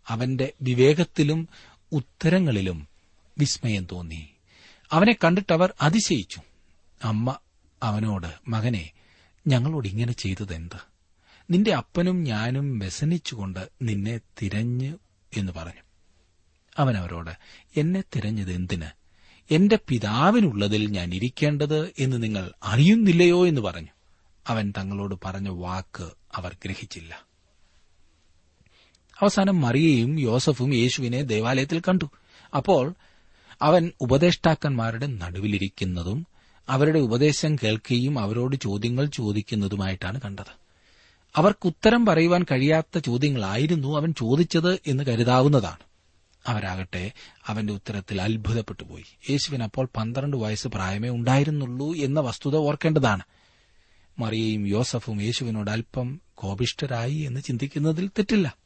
അവന്റെ 0.08 0.52
വിവേകത്തിലും 0.62 1.48
ഉത്തരങ്ങളിലും 1.92 2.91
വിസ്മയം 3.42 3.86
തോന്നി. 3.92 4.28
അവനെ 4.92 5.16
കണ്ടിട്ട് 5.24 5.52
അവർ 5.52 5.74
അതിശയിച്ചു. 5.80 6.40
അമ്മ 7.04 7.36
അവനോട് 7.82 8.50
മകനെ 8.50 8.90
ഞങ്ങളോട് 9.46 9.88
ഇങ്ങനെ 9.88 10.12
ചെയ്തതെന്ത്? 10.12 10.76
നിന്റെ 11.50 11.74
അപ്പനും 11.74 12.22
ഞാനും 12.22 12.78
വ്യസനിച്ചുകൊണ്ട് 12.78 13.68
നിന്നെ 13.82 14.20
തിരഞ്ഞു 14.42 14.98
എന്ന് 15.36 15.52
പറഞ്ഞു. 15.52 15.80
അവൻ 16.78 16.96
അവരോട് 16.96 17.30
എന്നെ 17.76 18.00
തിരഞ്ഞത് 18.16 18.52
എന്തിന്? 18.52 18.86
എന്റെ 19.50 19.78
പിതാവിനുള്ളതിൽ 19.88 20.90
ഞാൻ 20.90 21.14
ഇരിക്കേണ്ടത് 21.14 21.92
എന്ന് 21.98 22.22
നിങ്ങൾ 22.22 22.52
അറിയുന്നില്ലയോ 22.62 23.46
എന്ന് 23.46 23.60
പറഞ്ഞു. 23.60 23.88
അവൻ 24.46 24.72
തങ്ങളോട് 24.78 25.14
പറഞ്ഞ 25.24 25.48
വാക്ക് 25.48 26.10
അവർ 26.34 26.56
ഗ്രഹിച്ചില്ല. 26.64 27.26
അവസാനം 29.20 29.60
മറിയയും 29.60 30.20
യോസഫും 30.20 30.74
യേശുവിനെ 30.74 31.22
ദേവാലയത്തിൽ 31.22 31.80
കണ്ടു. 31.80 32.04
അപ്പോൾ 32.56 32.94
അവൻ 33.62 33.92
ഉപദേഷ്ടാക്കന്മാരുടെ 34.00 35.06
നടുവിലിരിക്കുന്നതും 35.06 36.26
അവരുടെ 36.68 36.98
ഉപദേശം 36.98 37.56
കേൾക്കുകയും 37.56 38.18
അവരോട് 38.18 38.56
ചോദ്യങ്ങൾ 38.56 39.06
ചോദിക്കുന്നതുമായിട്ടാണ് 39.06 40.20
കണ്ടത്. 40.20 40.62
അവർക്ക് 41.36 41.66
ഉത്തരം 41.66 42.06
പറയുവാൻ 42.06 42.42
കഴിയാത്ത 42.42 42.98
ചോദ്യങ്ങളായിരുന്നു 42.98 43.96
അവൻ 43.96 44.12
ചോദിച്ചത് 44.12 44.80
എന്ന് 44.86 45.04
കരുതാവുന്നതാണ്. 45.04 45.78
അവരാകട്ടെ 46.46 47.12
അവന്റെ 47.46 47.72
ഉത്തരത്തിൽ 47.72 48.22
അത്ഭുതപ്പെട്ടു 48.22 48.82
പോയി 48.82 49.04
യേശുവിന് 49.30 49.62
അപ്പോൾ 49.62 49.88
പന്ത്രണ്ട് 49.96 50.36
വയസ്സ് 50.36 50.68
പ്രായമേ 50.68 51.08
ഉണ്ടായിരുന്നുള്ളൂ 51.08 51.94
എന്ന 51.94 52.20
വസ്തുത 52.20 52.56
ഓർക്കേണ്ടതാണ്. 52.56 53.22
മറിയയും 54.18 54.66
യോസഫും 54.66 55.22
യേശുവിനോട് 55.22 55.70
അല്പം 55.70 56.20
കോപിഷ്ഠരായി 56.34 57.14
എന്ന് 57.14 57.40
ചിന്തിക്കുന്നതിൽ 57.40 58.08
തെറ്റില്ല. 58.08 58.56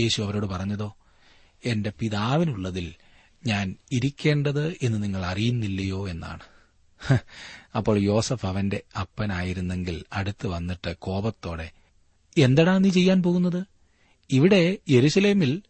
യേശു 0.00 0.22
അവരോട് 0.22 0.46
പറഞ്ഞതോ 0.46 0.96
എന്റെ 1.64 1.92
പിതാവിനുള്ളതിൽ 1.98 2.94
ഞാൻ 3.46 3.76
ഇരിക്കേണ്ടത് 3.92 4.76
എന്ന് 4.82 5.02
നിങ്ങൾ 5.02 5.24
അറിയുന്നില്ലയോ 5.24 6.08
എന്നാണ്. 6.08 6.40
അപ്പോൾ 7.76 7.98
യോസഫ് 7.98 8.46
അവന്റെ 8.46 8.82
അപ്പനായിരുന്നെങ്കിൽ 9.00 10.04
അടുത്ത് 10.12 10.46
വന്നിട്ട് 10.46 10.96
കോപത്തോടെ 10.96 11.70
എന്തടാ 12.38 12.78
നീ 12.78 12.90
ചെയ്യാൻ 12.90 13.22
പോകുന്നത്? 13.22 13.66
ഇവിടെ 14.30 14.76
യെരുസലേമിൽ 14.90 15.62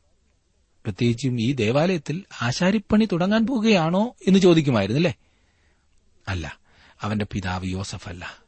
പ്രത്യേകിച്ചും 0.84 1.40
ഈ 1.40 1.52
ദേവാലയത്തിൽ 1.52 2.24
ആശാരിപ്പണി 2.42 3.08
തുടങ്ങാൻ 3.12 3.46
പോകുകയാണോ 3.46 4.14
എന്ന് 4.26 4.40
ചോദിക്കുമായിരുന്നല്ലേ? 4.40 5.14
അല്ല 6.28 6.58
അവന്റെ 7.02 7.26
പിതാവ് 7.32 7.66
യോസഫ് 7.66 8.08
അല്ല 8.08 8.38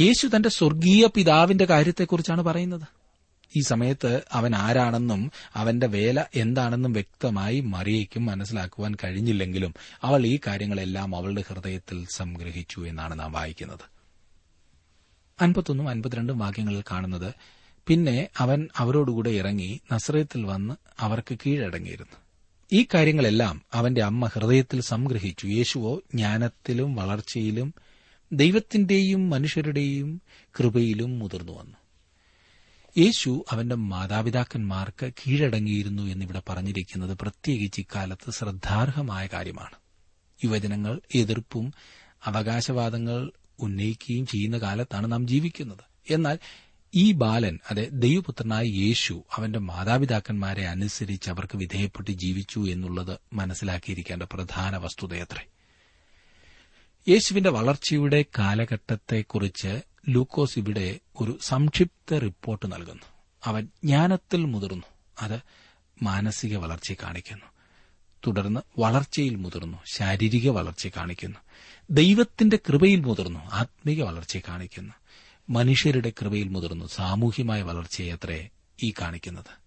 യേശു 0.00 0.26
തന്റെ 0.36 0.48
സ്വർഗീയ 0.48 1.06
പിതാവിന്റെ 1.06 1.64
കാര്യത്തെക്കുറിച്ചാണ് 1.64 2.42
പറയുന്നത്. 2.42 2.99
ഈ 3.56 3.60
സമയത്ത് 3.60 4.22
അവൻ 4.32 4.54
ആരാണെന്നും 4.54 5.30
അവന്റെ 5.54 5.86
വേല 5.86 6.24
എന്താണെന്നും 6.34 6.92
വ്യക്തമായി 6.92 7.60
മറിയയ്ക്കും 7.60 8.26
മനസ്സിലാക്കുവാൻ 8.26 8.94
കഴിഞ്ഞില്ലെങ്കിലും 9.04 9.74
അവൾ 10.02 10.26
ഈ 10.26 10.38
കാര്യങ്ങളെല്ലാം 10.46 11.16
അവളുടെ 11.16 11.44
ഹൃദയത്തിൽ 11.48 12.06
സംഗ്രഹിച്ചു 12.16 12.80
എന്നാണ് 12.80 13.20
നാം 13.20 13.32
വായിക്കുന്നത്. 13.32 14.00
അൻപത്തൊന്നും 15.40 15.88
അൻപത്തിരണ്ടും 15.88 16.38
വാക്യങ്ങളിൽ 16.38 16.82
കാണുന്നത് 16.90 17.34
പിന്നെ 17.86 18.28
അവൻ 18.38 18.68
അവരോടുകൂടെ 18.76 19.30
ഇറങ്ങി 19.30 19.80
നസ്രയത്തിൽ 19.92 20.44
വന്ന് 20.44 20.74
അവർക്ക് 21.00 21.38
കീഴടങ്ങിയിരുന്നു. 21.46 22.16
ഈ 22.72 22.86
കാര്യങ്ങളെല്ലാം 22.94 23.62
അവന്റെ 23.72 24.02
അമ്മ 24.02 24.26
ഹൃദയത്തിൽ 24.26 24.80
സംഗ്രഹിച്ചു. 24.80 25.46
യേശുവോ 25.46 26.00
ജ്ഞാനത്തിലും 26.14 26.94
വളർച്ചയിലും 26.94 27.74
ദൈവത്തിന്റെയും 28.32 29.30
മനുഷ്യരുടെയും 29.30 30.22
കൃപയിലും 30.58 31.18
മുതിർന്നു 31.18 31.52
വന്നു. 31.52 31.79
യേശു 32.98 33.44
അവന്റെ 33.50 33.74
മാതാപിതാക്കന്മാർക്ക് 33.74 35.12
കീഴടങ്ങിയിരുന്നു 35.12 36.02
എന്നിവിടെ 36.02 36.42
പറഞ്ഞിരിക്കുന്നത് 36.48 37.18
പ്രത്യേകിച്ച് 37.18 37.80
ഇക്കാലത്ത് 37.80 38.30
ശ്രദ്ധാർഹമായ 38.30 39.28
കാര്യമാണ്. 39.32 39.76
യുവജനങ്ങൾ 40.44 41.00
എതിർപ്പും 41.14 41.72
അവകാശവാദങ്ങൾ 42.24 43.32
ഉന്നയിക്കുകയും 43.60 44.26
ചെയ്യുന്ന 44.26 44.58
കാലത്താണ് 44.58 45.12
നാം 45.12 45.26
ജീവിക്കുന്നത്. 45.26 45.84
എന്നാൽ 46.10 46.38
ഈ 46.94 47.12
ബാലൻ 47.12 47.58
അതെ 47.70 47.88
ദൈവപുത്രനായ 47.92 48.64
യേശു 48.64 49.24
അവന്റെ 49.36 49.58
മാതാപിതാക്കന്മാരെ 49.58 50.66
അനുസരിച്ച് 50.66 51.30
അവർക്ക് 51.30 51.56
വിധേയപ്പെട്ട് 51.56 52.10
ജീവിച്ചു 52.10 52.60
എന്നുള്ളത് 52.60 53.18
മനസ്സിലാക്കിയിരിക്കേണ്ട 53.32 54.22
പ്രധാന 54.22 54.76
വസ്തുതയത്രേ 54.76 55.44
യേശുവിന്റെ 57.08 57.50
വളർച്ചയുടെ 57.50 58.24
കാലഘട്ടത്തെക്കുറിച്ച് 58.38 59.89
ലൂക്കോസ് 60.08 60.58
ഇവിടെ 60.58 60.98
ഒരു 61.20 61.38
സംക്ഷിപ്ത 61.42 62.18
റിപ്പോർട്ട് 62.18 62.72
നൽകുന്നു. 62.72 63.02
അവൻ 63.44 63.68
ജ്ഞാനത്തിൽ 63.84 64.44
മുതിർന്നു. 64.44 64.86
അത് 65.20 65.40
മാനസിക 66.02 66.56
വളർച്ച 66.56 66.92
കാണിക്കുന്നു. 66.92 67.44
തുടർന്ന് 68.26 68.60
വളർച്ചയിൽ 68.78 69.34
മുതിർന്നു. 69.34 69.78
ശാരീരിക 69.92 70.50
വളർച്ച 70.50 70.86
കാണിക്കുന്നു. 70.86 71.38
ദൈവത്തിന്റെ 71.90 72.58
കൃപയിൽ 72.68 73.00
മുതിർന്നു. 73.00 73.40
ആത്മീക 73.52 74.02
വളർച്ച 74.02 74.36
കാണിക്കുന്നു. 74.36 74.92
മനുഷ്യരുടെ 75.50 76.12
കൃപയിൽ 76.20 76.48
മുതിർന്നു. 76.48 76.84
സാമൂഹ്യമായ 76.84 77.62
വളർച്ചയത്രേ 77.62 78.48
ഈ 78.84 78.92
കാണിക്കുന്നത്. 79.00 79.60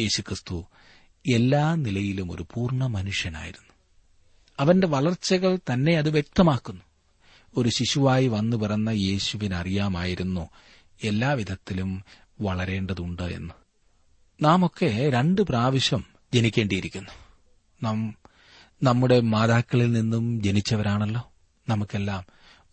യേശുക്രിസ്തു 0.00 0.66
എല്ലാ 1.34 1.74
നിലയിലും 1.74 2.32
ഒരു 2.32 2.46
പൂർണ 2.54 2.86
മനുഷ്യനായിരുന്നു. 2.86 3.72
അവന്റെ 4.60 4.86
വളർച്ചകൾ 4.86 5.56
തന്നെ 5.56 5.94
അത് 5.94 6.10
വ്യക്തമാക്കുന്നു. 6.10 6.80
ഒരു 7.56 7.68
ശിശുവായി 7.68 8.26
വന്നു 8.26 8.56
പിറന്ന 8.56 8.90
യേശുവിനറിയാമായിരുന്നു 8.90 10.48
എല്ലാവിധത്തിലും 11.04 12.04
വളരേണ്ടതുണ്ട് 12.40 13.22
എന്ന്. 13.22 13.54
നാം 14.44 14.66
ഒക്കെ 14.66 15.10
രണ്ട് 15.10 15.40
പ്രാവശ്യം 15.40 16.04
ജനിക്കേണ്ടിയിരിക്കുന്നു. 16.34 17.10
നാം 17.82 18.14
നമ്മുടെ 18.82 19.20
മാതാക്കളിൽ 19.20 19.92
നിന്നും 19.92 20.42
ജനിച്ചവരാണല്ലോ. 20.42 21.32
നമുക്കെല്ലാം 21.68 22.24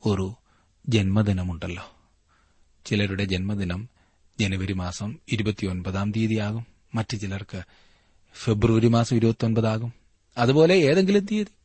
ഒരു 0.06 0.34
ജന്മദിനമുണ്ടല്ലോ. 0.90 1.84
ചിലരുടെ 2.86 3.24
ജന്മദിനം 3.24 3.90
ജനുവരി 4.40 4.74
മാസം 4.74 5.18
ഇരുപത്തിയൊൻപതാം 5.32 6.12
തീയതിയാകും. 6.12 6.66
മറ്റു 6.96 7.16
ചിലർക്ക് 7.16 7.62
ഫെബ്രുവരി 8.44 8.88
മാസം 8.88 9.16
ഇരുപത്തിയൊൻപതാകും 9.16 9.94
അതുപോലെ 10.38 10.76
ഏതെങ്കിലും 10.76 11.26
തീയതി. 11.26 11.57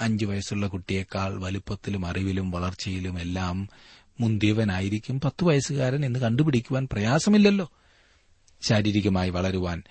അഞ്ചു 0.00 0.26
വയസ്സുള്ള 0.26 0.66
കുട്ടിയേക്കാൾ 0.66 1.42
വലുപ്പത്തിലും 1.42 2.06
അറിവിലും 2.06 2.50
വളർച്ചയിലും 2.50 3.20
എല്ലാം 3.20 3.68
മുന്തിയവനായിരിക്കും. 4.20 5.20
പത്തു 5.20 5.44
വയസ്സുകാരൻ 5.44 6.06
എന്ന് 6.06 6.18
കണ്ടുപിടിക്കുവാൻ 6.18 6.88
പ്രയാസമില്ലല്ലോ. 6.92 7.70
ശാരീരികമായി 8.62 9.30
വളരുവാൻ 9.30 9.82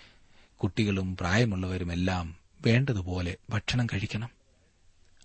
കുട്ടികളും 0.63 1.17
പ്രായമുള്ളവരുമെല്ലാം 1.17 2.35
വേണ്ടതുപോലെ 2.65 3.37
ഭക്ഷണം 3.49 3.85
കഴിക്കണം. 3.85 4.29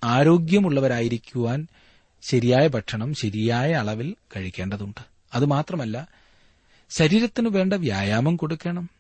ആരോഗ്യമുള്ളവരായിരിക്കുവാൻ 0.05 1.67
ശരിയായ 2.23 2.69
ഭക്ഷണം 2.69 3.15
ശരിയായ 3.15 3.73
അളവിൽ 3.73 4.15
കഴിക്കേണ്ടതുണ്ട്. 4.37 5.05
അതുമാത്രമല്ല 5.35 6.09
ശരീരത്തിന് 6.91 7.49
വേണ്ട 7.49 7.73
വ്യായാമം 7.73 8.37
കൊടുക്കണം. 8.37 8.91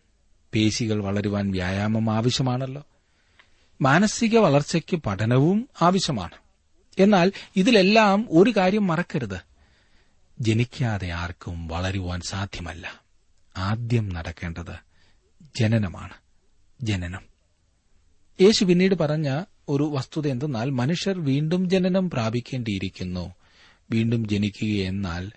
പേശികൾ 0.54 1.02
വളരുവാൻ 1.02 1.50
വ്യായാമം 1.50 2.14
ആവശ്യമാണല്ലോ. 2.14 2.86
മാനസിക 3.80 4.38
വളർച്ചയ്ക്ക് 4.38 4.96
പഠനവും 4.96 5.68
ആവശ്യമാണ്. 5.82 6.34
എന്നാൽ 6.98 7.32
ഇതിലെല്ലാം 7.56 8.26
ഒരു 8.30 8.50
കാര്യം 8.56 8.86
മറക്കരുത്. 8.86 9.40
ജനിക്കാതെ 10.40 11.10
ആർക്കും 11.10 11.68
വളരുവാൻ 11.68 12.20
സാധ്യമല്ല. 12.20 13.02
ആദ്യം 13.56 14.08
നടക്കേണ്ടത് 14.08 14.78
ജനനമാണ്. 15.60 16.14
ജനനം. 16.82 17.22
യേശു 18.40 18.64
പിന്നീട് 18.64 18.94
പറഞ്ഞ 18.94 19.44
ഒരു 19.68 19.84
വസ്തുത 19.84 20.28
എന്തെന്നാൽ 20.28 20.70
മനുഷ്യർ 20.70 21.24
വീണ്ടും 21.24 21.70
ജനനം 21.70 22.10
പ്രാപിക്കേണ്ടിയിരിക്കുന്നു. 22.10 23.34
വീണ്ടും 23.90 24.28
ജനിക്കുക 24.28 24.84
എന്നാൽ 24.84 25.30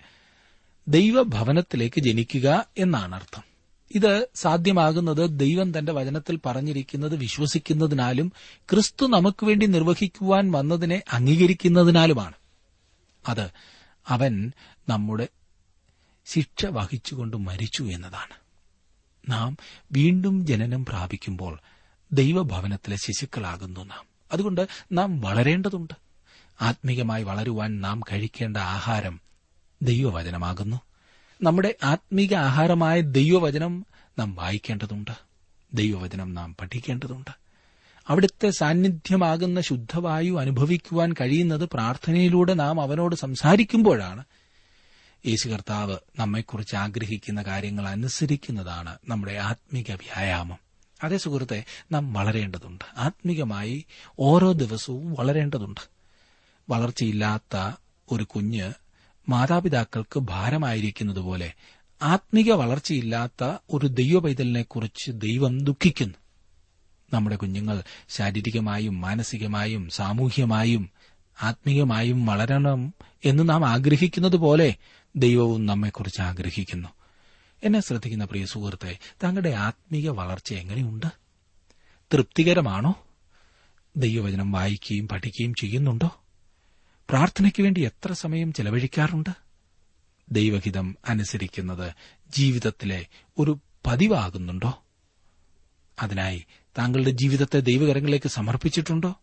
ദൈവഭവനത്തിലേക്ക് 0.88 2.00
ജനിക്കുക 2.00 2.66
എന്നാണ് 2.78 3.14
അർത്ഥം 3.14 3.53
ഇത് 3.94 4.28
സാധ്യമാകുന്നത് 4.34 5.30
ദൈവം 5.30 5.78
തന്റെ 5.78 5.92
വചനത്തിൽ 5.92 6.40
പറഞ്ഞിരിക്കുന്നത് 6.46 7.16
വിശ്വസിക്കുന്നതിനാലും 7.16 8.32
ക്രിസ്തു 8.58 9.06
നമുക്ക് 9.06 9.46
വേണ്ടി 9.46 9.66
നിർവഹിക്കുവാൻ 9.66 10.50
വന്നതിനെ 10.50 11.02
അംഗീകരിക്കുന്നതിനാലുമാണ്. 11.12 12.34
അത് 13.28 13.50
അവൻ 14.08 14.52
നമ്മുടെ 14.88 15.28
ശിക്ഷ 16.26 16.66
വഹിച്ചുകൊണ്ട് 16.66 17.36
മരിച്ചു 17.36 17.82
എന്നതാണ്. 17.82 18.34
നാം 19.30 19.56
വീണ്ടും 19.92 20.46
ജനനം 20.46 20.84
പ്രാപിക്കുമ്പോൾ 20.84 21.58
ദൈവഭവനത്തിലെ 22.12 22.96
ശിശുക്കളാകുന്നു 22.96 23.84
നാം. 23.84 24.04
അതുകൊണ്ട് 24.32 24.68
നാം 24.92 25.20
വളരേണ്ടതുണ്ട്. 25.20 25.94
ആത്മീയമായി 26.62 27.22
വളരുവാൻ 27.22 27.80
നാം 27.80 28.00
കഴിക്കേണ്ട 28.00 28.56
ആഹാരം 28.56 29.20
ദൈവവചനമാകുന്നു. 29.82 30.80
നമ്മുടെ 31.44 31.74
ആത്മീക 31.82 32.34
ആഹാരമായ 32.34 33.00
ദൈവവചനം 33.00 33.86
നാം 34.18 34.34
വായിക്കേണ്ടതുണ്ട്. 34.34 35.10
ദൈവവചനം 35.74 36.34
നാം 36.34 36.56
പഠിക്കേണ്ടതുണ്ട്. 36.60 37.30
അവിടുത്തെ 38.08 38.50
സാന്നിധ്യമാകുന്ന 38.50 39.60
ശുദ്ധവായു 39.60 40.38
അനുഭവിക്കുവാൻ 40.40 41.12
കഴിയുന്നത് 41.12 41.68
പ്രാർത്ഥനയിലൂടെ 41.72 42.54
നാം 42.54 42.80
അവനോട് 42.80 43.14
സംസാരിക്കുമ്പോഴാണ്. 43.14 44.24
യേശു 45.26 45.48
കർത്താവ് 45.48 45.96
നമ്മെക്കുറിച്ച് 46.18 46.76
ആഗ്രഹിക്കുന്ന 46.76 47.42
കാര്യങ്ങൾ 47.42 47.88
അനുസരിക്കുന്നതാണ് 47.88 48.98
നമ്മുടെ 49.08 49.32
ആത്മീക 49.32 49.90
വ്യായാമം. 49.90 50.58
അതേ 51.04 51.18
സുഹൃത്തെ 51.18 51.64
നാം 51.92 52.12
വളരേണ്ടതുണ്ട്. 52.12 52.84
ആത്മീകമായി 52.98 53.84
ഓരോ 54.18 54.52
ദിവസവും 54.52 55.16
വളരേണ്ടതുണ്ട്. 55.18 55.80
വളർച്ചയില്ലാത്ത 56.70 57.76
ഒരു 58.12 58.24
കുഞ്ഞ് 58.24 58.72
മാതാപിതാക്കൾക്ക് 59.28 60.20
ഭാരമായിരിക്കുന്നതുപോലെ 60.20 61.52
ആത്മീക 62.02 62.52
വളർച്ചയില്ലാത്ത 62.52 63.58
ഒരു 63.70 63.86
ദൈവപൈതലിനെക്കുറിച്ച് 63.86 65.10
ദൈവം 65.10 65.64
ദുഃഖിക്കുന്നു. 65.64 66.14
നമ്മുടെ 67.12 67.36
കുഞ്ഞുങ്ങൾ 67.36 67.82
ശാരീരികമായും 68.08 69.00
മാനസികമായും 69.00 69.88
സാമൂഹ്യമായും 69.90 70.90
ആത്മീയമായും 71.42 72.26
വളരണം 72.26 72.94
എന്ന് 73.24 73.48
നാം 73.48 73.68
ആഗ്രഹിക്കുന്നതുപോലെ 73.68 74.74
ദൈവവും 75.16 75.66
നമ്മെക്കുറിച്ച് 75.66 76.20
ആഗ്രഹിക്കുന്നു. 76.20 76.88
എന്നെ 77.64 77.80
ശ്രദ്ധിക്കുന്ന 77.80 78.24
പ്രിയ 78.24 78.46
സുഹൃത്തെ 78.46 78.98
താങ്കളുടെ 79.22 79.50
ആത്മീയ 79.50 80.08
വളർച്ച 80.08 80.52
എങ്ങനെയുണ്ട്? 80.52 81.06
തൃപ്തികരമാണോ? 82.12 82.94
ദൈവവചനം 83.96 84.52
വായിക്കുകയും 84.52 85.08
പഠിക്കുകയും 85.08 85.54
ചെയ്യുന്നുണ്ടോ? 85.54 86.23
പ്രാർത്ഥനയ്ക്ക് 87.10 87.62
വേണ്ടി 87.62 87.80
എത്ര 87.80 88.12
സമയം 88.12 88.52
ചെലവഴിക്കാറുണ്ട്? 88.52 89.30
ദൈവഹിതം 90.30 90.96
അനുസരിക്കുന്നത് 91.08 91.94
ജീവിതത്തിലെ 92.30 93.06
ഒരു 93.38 93.58
പതിവാകുന്നുണ്ടോ? 93.86 94.84
അതിനായി 96.02 96.46
താങ്കളുടെ 96.78 97.10
ജീവിതത്തെ 97.10 97.60
ദൈവകരങ്ങളിലേക്ക് 97.60 98.28
സമർപ്പിച്ചിട്ടുണ്ടോ? 98.28 99.20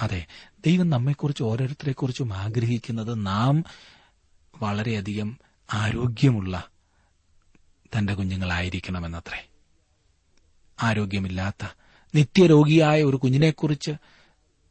അതെ 0.00 0.26
ദൈവം 0.66 0.90
നമ്മെക്കുറിച്ച് 0.90 1.42
ഓരോരുത്തരെക്കുറിച്ചും 1.42 2.34
ആഗ്രഹിക്കുന്നത് 2.34 3.26
നാം 3.26 3.64
വളരെയധികം 4.62 5.38
ആരോഗ്യമുള്ള 5.72 6.68
തന്റെ 7.98 8.14
കുഞ്ഞുങ്ങളായിരിക്കണമെന്നത്രേ. 8.14 9.48
ആരോഗ്യമില്ലാത്ത 10.82 11.66
നിത്യരോഗിയായ 12.14 13.02
ഒരു 13.02 13.16
കുഞ്ഞിനെക്കുറിച്ച് 13.16 13.90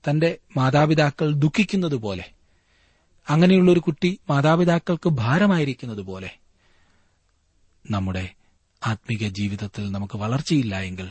തന്റെ 0.07 0.37
മാതാപിതാക്കൾ 0.57 1.33
ദുഃഖിക്കുന്നത് 1.33 1.95
പോലെ 1.95 2.31
അങ്ങനെയുള്ള 3.29 3.71
ഒരു 3.71 3.79
കുട്ടി 3.79 4.19
മാതാപിതാക്കൾക്ക് 4.29 5.09
ഭാരമായിരിക്കുന്നത് 5.09 6.01
പോലെ 6.01 6.37
നമ്മുടെ 7.91 8.35
ആത്മീക 8.85 9.27
ജീവിതത്തിൽ 9.27 9.91
നമുക്ക് 9.91 10.17
വളർച്ചയില്ല 10.17 10.75
എങ്കിൽ 10.81 11.09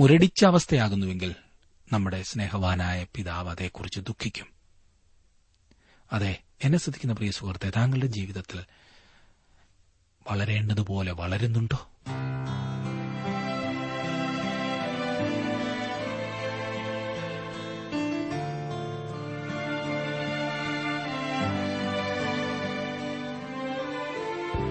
മുരടിച്ച 0.00 0.44
അവസ്ഥയാകുന്നുവെങ്കിൽ 0.44 1.34
നമ്മുടെ 1.92 2.22
സ്നേഹവാനായ 2.22 3.06
പിതാവ് 3.14 3.50
അതേക്കുറിച്ച് 3.50 4.00
ദുഃഖിക്കും. 4.00 4.46
അതെ 6.12 6.42
എന്നെ 6.64 6.78
ശ്രദ്ധിക്കുന്ന 6.78 7.14
പ്രിയ 7.14 7.30
സുഹൃത്തെ 7.30 7.70
താങ്കളുടെ 7.70 8.06
ജീവിതത്തിൽ 8.06 8.60
വളരേണ്ടതുപോലെ 10.30 11.12
വളരുന്നുണ്ടോ? 11.12 11.90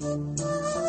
Thank 0.00 0.76
you. 0.76 0.87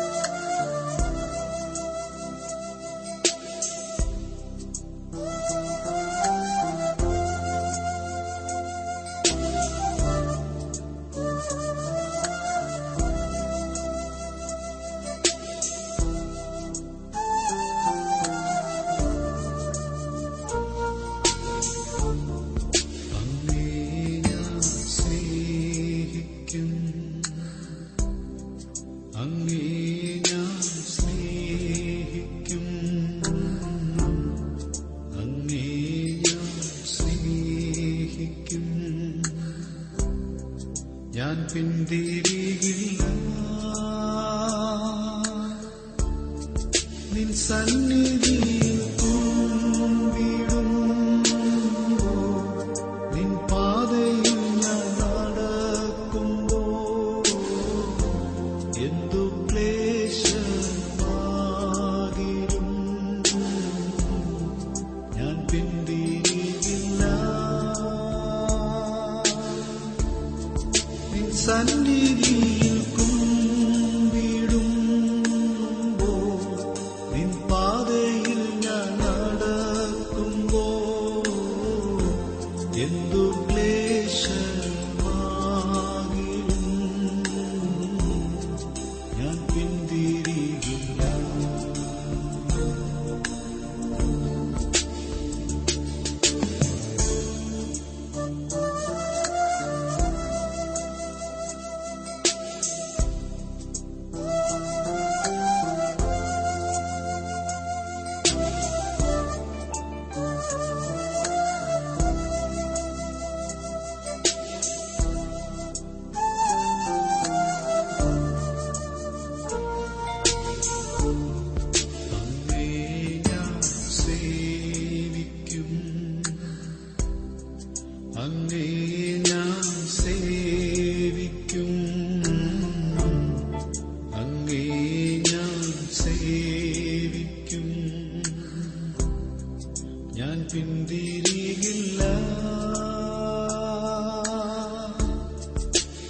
പിന്തിരികില്ല 140.49 142.01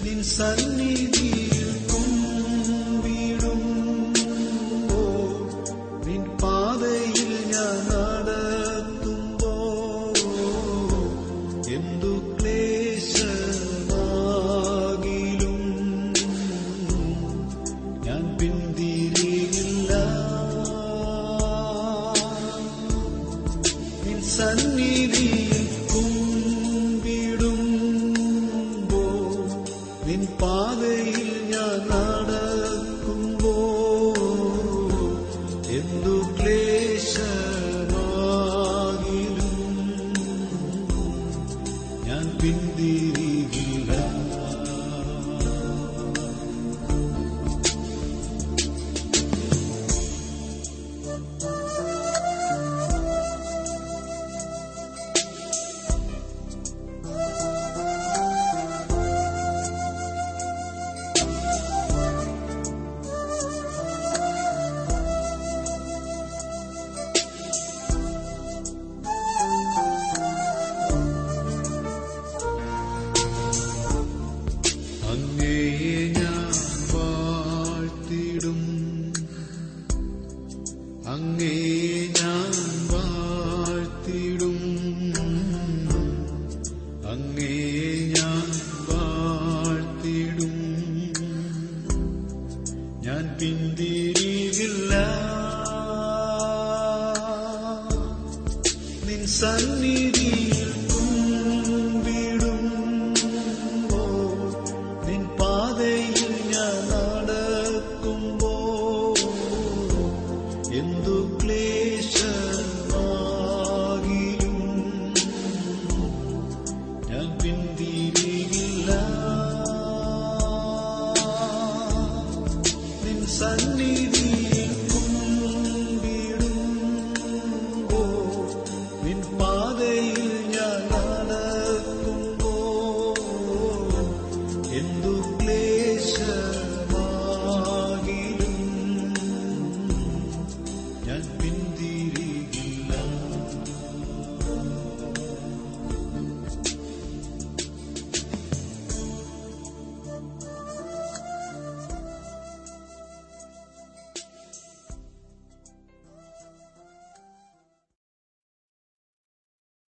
നിൻ 0.04 0.20
സന്നിധിയിൽ 0.32 1.19